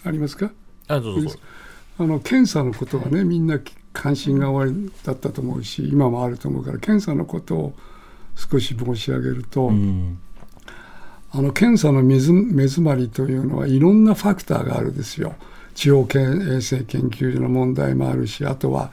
[0.04, 0.50] ありますか？
[0.88, 1.30] あどうぞ
[1.98, 3.60] あの検査のことはね、みんな
[3.92, 7.74] 関心が終わりだったと思うし、今もあると思うから、検査のことを
[8.34, 10.18] 少し申し上げると、うん、
[11.30, 15.34] あの検査の目詰まりというのはいろんなファクターがあるんですよ。
[15.74, 18.90] 地方衛生研究所の問題もあるしあとは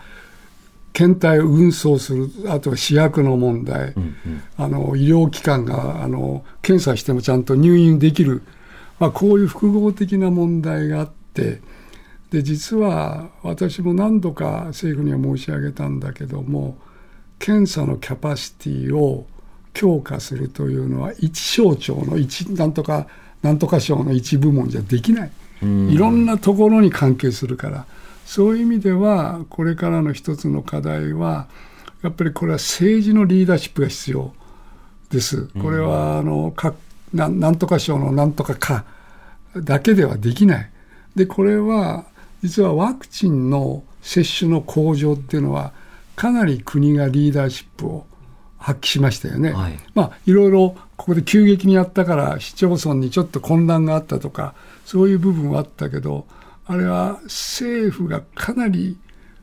[0.93, 8.41] 検体を運送するあとは試薬の問題、うんうん、あの医療機関があの検査してもちゃんと入院できる、
[8.99, 11.61] まあ、こういう複合的な問題があって。
[12.31, 16.77] で実は私も何度か政府には申し上げたんだけども
[17.39, 19.25] 検査のキャパシティを
[19.73, 23.07] 強化するというのは一省庁の一なんとか
[23.41, 25.31] なんとか省の一部門じゃできない。
[25.61, 27.85] いろんなところに関係するから
[28.29, 31.47] そういう意味ではこれからの一つの課題は
[32.03, 34.33] やっぱりこれは政治のリーダーシップが必要
[35.09, 35.47] です。
[35.59, 36.75] これはあのか
[37.11, 38.85] ななんとか省のなんとかか
[39.55, 40.69] だけではできない。
[41.15, 42.05] でこれは
[42.43, 45.73] 実はワクチンの接種の向上っていうのは
[46.15, 48.05] かなり国がリーダーシップを
[48.59, 49.53] 発揮しましたよね。
[49.53, 54.53] はい、まあいろいろここで急激にやったから市町村にちょっと混乱があったとか
[54.85, 56.27] そういう部分はあったけど、
[56.69, 58.95] あれは政府がかなり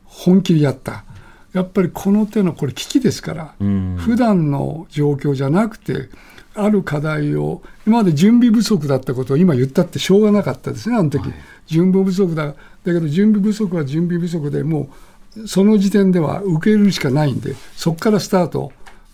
[0.05, 1.03] 本気でやった。
[1.51, 3.53] やっぱりこの手のこれ危機ですから、
[3.97, 6.09] 普段の状況じゃなくて、
[6.55, 11.33] ある課題を、今まで準備不足だったことを今言ったってしょうがなかったですね、あの時、はい、
[11.65, 12.47] 準備不足だ。
[12.47, 12.53] だ
[12.85, 14.89] けど準備不足は準備不足でも
[15.35, 18.71] う、その時点では受け入れるしかないんで、そこからスタート。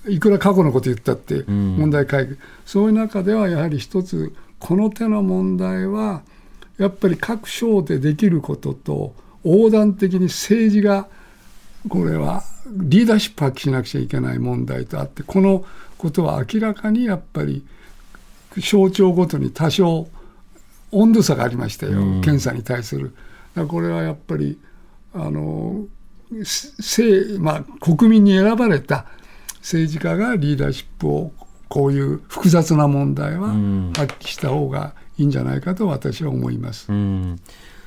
[0.07, 6.23] いくら過去のこと言ったって問題解決、うん、そういう中ではやはり一つこの手の問題は
[6.77, 11.07] やっぱり各省でできることと横断的に政治が
[11.89, 15.65] これはリーダーシップ発揮しなくちゃいけない問題とあってこの
[15.97, 17.65] ことは明らかにやっぱり
[18.59, 20.07] 省庁ごとに多少
[20.91, 23.15] 温度差がありましたよ、検査に対する。
[23.67, 24.59] これはやっぱり
[25.13, 25.85] あの
[26.31, 29.05] 政、まあ、国民に選ばれた
[29.57, 31.31] 政治家がリーダーシップを
[31.67, 33.49] こういう複雑な問題は
[33.95, 36.91] 発揮した方がいいんじゃないかと私は思います。
[36.91, 37.39] うん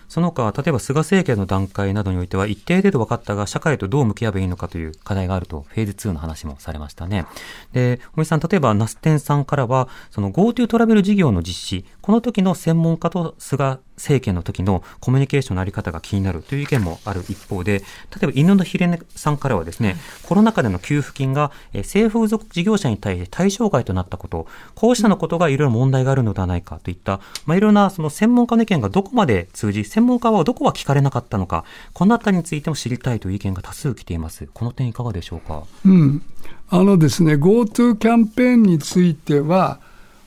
[0.08, 7.26] その他、例えば菅政権の段階などにおいては、一定程度分かったが、社会とどう向き合えばいいのかという課題があると、フェーズ2の話もされましたね。
[7.72, 17.84] で、堀さん、例えば、ナステンさんからは、その GoTo トラベル事業の実施、この時の専門家と菅政権の時のコミュニケーションのあり方が気になるという意見もある一方で、例
[18.22, 34.48] えば犬のひれねさんからはですね、コロナ禍での給付金が政府付属事業者に対して対象外となったこと、こうしたのことがいろいろ問題があるのではないかといった、まあ、いろんなその専門家の意見がどこまで通じ、専門家はどこは聞かれなかったのか、このあたりについても知りたいという意見が多数来ています。
[34.52, 35.62] この点いかがでしょうか？
[35.84, 36.22] うん。
[36.68, 39.80] あのですね、GoTo キャンペーンについては、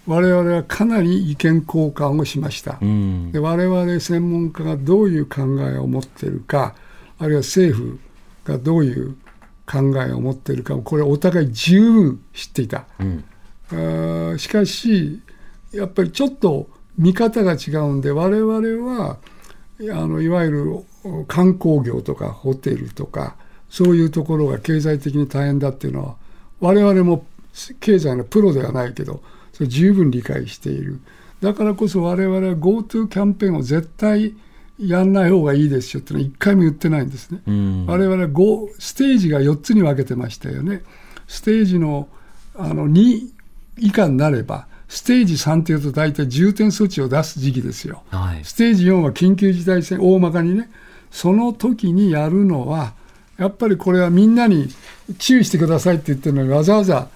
[0.10, 2.80] 我々はかなり意見交換をしました。
[2.82, 6.74] うん、で我々専門家がどういう考えを持っているか、
[7.20, 8.00] あるいは政府
[8.44, 9.16] がどういう
[9.68, 12.86] 考えを持っているかこれお互い十分知っていた。
[13.72, 15.22] うん、しかし、
[15.72, 18.52] やっぱりちょっと見方が違うんで、我々
[18.92, 19.18] は、
[19.80, 23.36] あのいわゆる観光業とかホテルとか、
[23.70, 26.16] そういうところが経済的に大変だっていうのは、
[26.60, 27.28] 我々も
[27.80, 29.22] 経済のプロではないけど、
[29.60, 31.02] それ十分理解している。
[31.42, 34.34] だからこそ我々は GoTo キャンペーンを絶対
[34.80, 37.42] やんない方がいいですよってのは一回も言ってないんですね。
[37.46, 40.82] 我々は5ステージが4つに分けてましたよね。
[41.28, 42.08] ステージの
[42.56, 43.30] あの2
[43.78, 48.04] 以下になれば、ステージ3というと大体重点措置を出す時期ですよ。
[48.10, 50.70] はい、ステージ4は緊急事態宣大まかにね、
[51.12, 52.94] その時にやるのは、
[53.38, 54.68] やっぱりこれはみんなに
[55.18, 57.08] 注意してくださいって言ってるのにわざわざ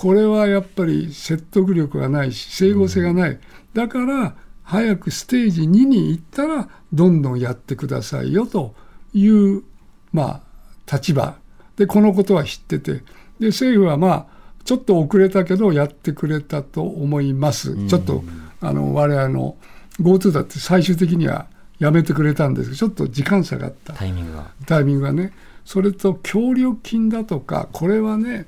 [0.00, 3.38] これはやっぱり説得力がないし整合性がない、
[3.74, 8.74] だから早くステージ2に行ったらどんどんやってくださいよと
[9.12, 9.62] いう
[10.10, 10.40] ま
[10.88, 11.36] あ立場。
[11.76, 13.02] でこのことは知ってて。
[13.38, 14.26] で政府はまあ
[14.64, 18.24] ちょっと遅れたけどやってくれたと思います、ちょっと
[18.62, 19.58] あの我々の
[20.00, 21.46] GoTo だって最終的には
[21.78, 22.70] やめてくれたんです。
[22.70, 23.92] けどちょっと時間差があった。
[23.92, 24.50] タイミングが。
[24.64, 25.34] タイミングがね。
[25.66, 28.46] それと協力金だとかこれはね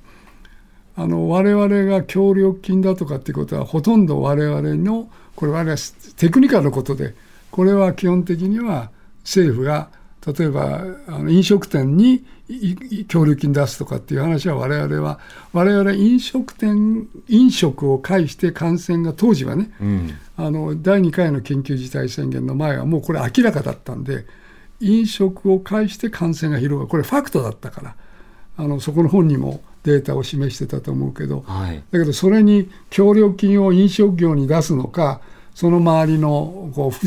[0.95, 5.64] あの我々が協力金だとかっていうことはほとんど我々のこれは
[6.16, 7.14] テクニカルのことで
[7.51, 8.90] これは基本的には
[9.22, 9.88] 政府が
[10.26, 12.24] 例えばあの飲食店に
[13.09, 15.18] 協力金出すとかっていう話は我々は
[15.53, 24.26] 我々飲食店飲食を介して感染が当時はね、うん、あの第2回の緊急事態宣言の前はもうこれ明らかだったんで
[24.80, 26.88] 飲食を介して感染が広がる。
[26.88, 27.97] これファクトだったから
[28.57, 35.20] あのそこの本にもデータを示してたと思うけど、はい、だけどそれに協力金を飲食業に出すのか
[35.55, 37.07] その周りのこうふ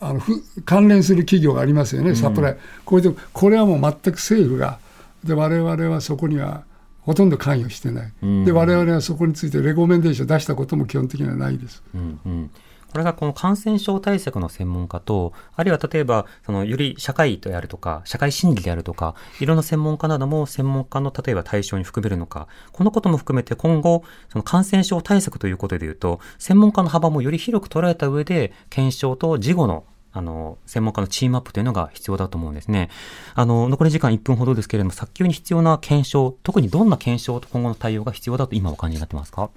[0.00, 4.78] あのふ関連する企業がありますよね、サプライ、うん、これでこれはもう全く政府が、
[5.24, 6.64] で我々はそこには
[7.02, 11.82] ほとんど関与してない、うん、で我々はそこについてレコメンデーション出したことも基本的にはないです。
[11.94, 12.50] うんうん
[12.90, 32.90] これがこの感染症対策の専門家と、あるいは例えば、そのより社会であるとか、社会心理であるとか、いろんな専門家なども専門家の例えば対象に含めるのか、このことも含めて今後、その感染症対策ということでいうと、専門家の幅もより広く捉えた上で、検証と事後のあの、専門家のチームアップというのが必要だと思うんですね。
[33.36, 39.50] あの、残り時間1分ほどですけれども、早急に必要な検証、特にどんな検証と今後の対応が必要だと今お感じになってますか？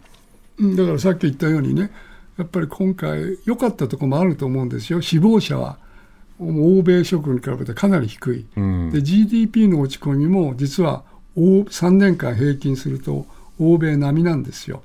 [0.60, 1.90] だからさっき言ったようにね、
[2.38, 5.02] やっぱり今回良かったところもあると思うんですよ。
[5.02, 5.78] 死亡者は。
[6.40, 11.04] 欧米諸国に比べてかなり低い、うん、で GDP の落ち込みも実は
[11.38, 13.28] 3年間平均すると
[13.60, 14.82] 欧米並みなんですよ。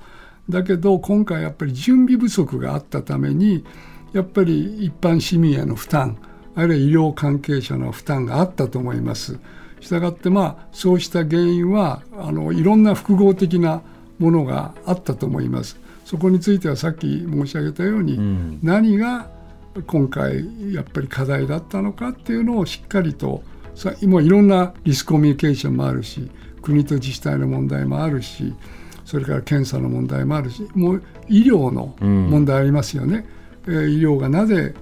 [0.49, 3.65] だけど今回やっぱり準備不足があったために
[4.13, 6.17] やっぱり一般市民への負担
[6.55, 9.39] あるいは医療関係者の負担があったと思います。
[9.81, 13.81] したがってまあそうした原因はあのいろんな複合的な
[14.17, 15.79] ものがあったと思います
[16.09, 19.29] そこについてはさっき申し上げたように、うん、何が
[19.85, 23.43] 今回やっぱり課題だったのかっていうのをしっかりと
[23.75, 26.27] さ今いろんなリスクコミュニケーションもあるし
[26.63, 28.55] 国と自治体の問題もあるし
[29.05, 33.27] それから検査の問題もあるしもう医療の問題ありますよね。
[33.67, 34.73] うん、え医療がなぜ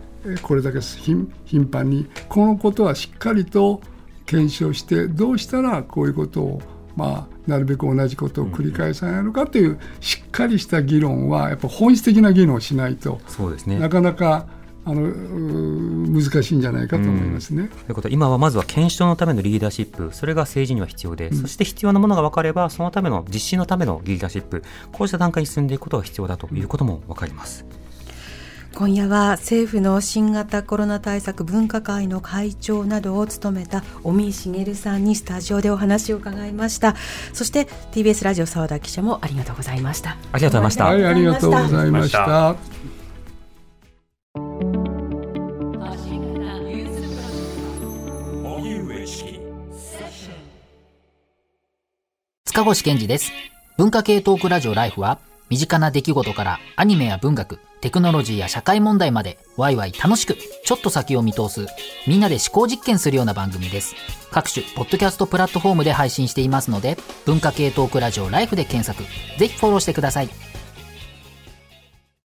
[0.44, 1.30] これだけ頻
[1.70, 3.82] 繁にこのことはしっかりと
[4.26, 6.62] 検証してどうしたらこういうことを
[6.98, 14.48] まあなるべく同じことを繰り返さないのかというしっかりした議論はやっぱ本質的な議論をしないとそうです、ね、なかなか
[14.84, 17.68] あの難しいんじゃないかと思いますね。
[17.68, 27.66] ということ今はまずは検証のためのリーダーシップそれが政治には必要で、うん、そして必要なものが分かればそのための実施のためのリーダーシップこうした段階に進んでいくことが必要だということも分かります。
[28.78, 36.96] 今夜は政府の新型コロナ対策分科会の会長などを務めた尾身茂さんにスタジオでお話を伺いました。
[37.34, 40.16] そして TBS ラジオ澤田記者もありがとうございました。
[40.32, 40.86] ありがとうございました。
[40.86, 42.56] はいありがとうございました。
[52.46, 53.32] 塚越健二です。
[53.80, 55.18] 文化系トークラジオライフは
[55.50, 61.66] 身近な出来事からアニメや文学、テクノロジーや社会問題までワイワイ楽しくちょっと先を見通す
[62.08, 63.96] みんなで思考実験するような番組です。
[64.32, 69.04] 各種ポッドキャストプラットフォームで配信していますので文化系トークラジオライフで検索
[69.40, 70.30] ぜひフォローしてください。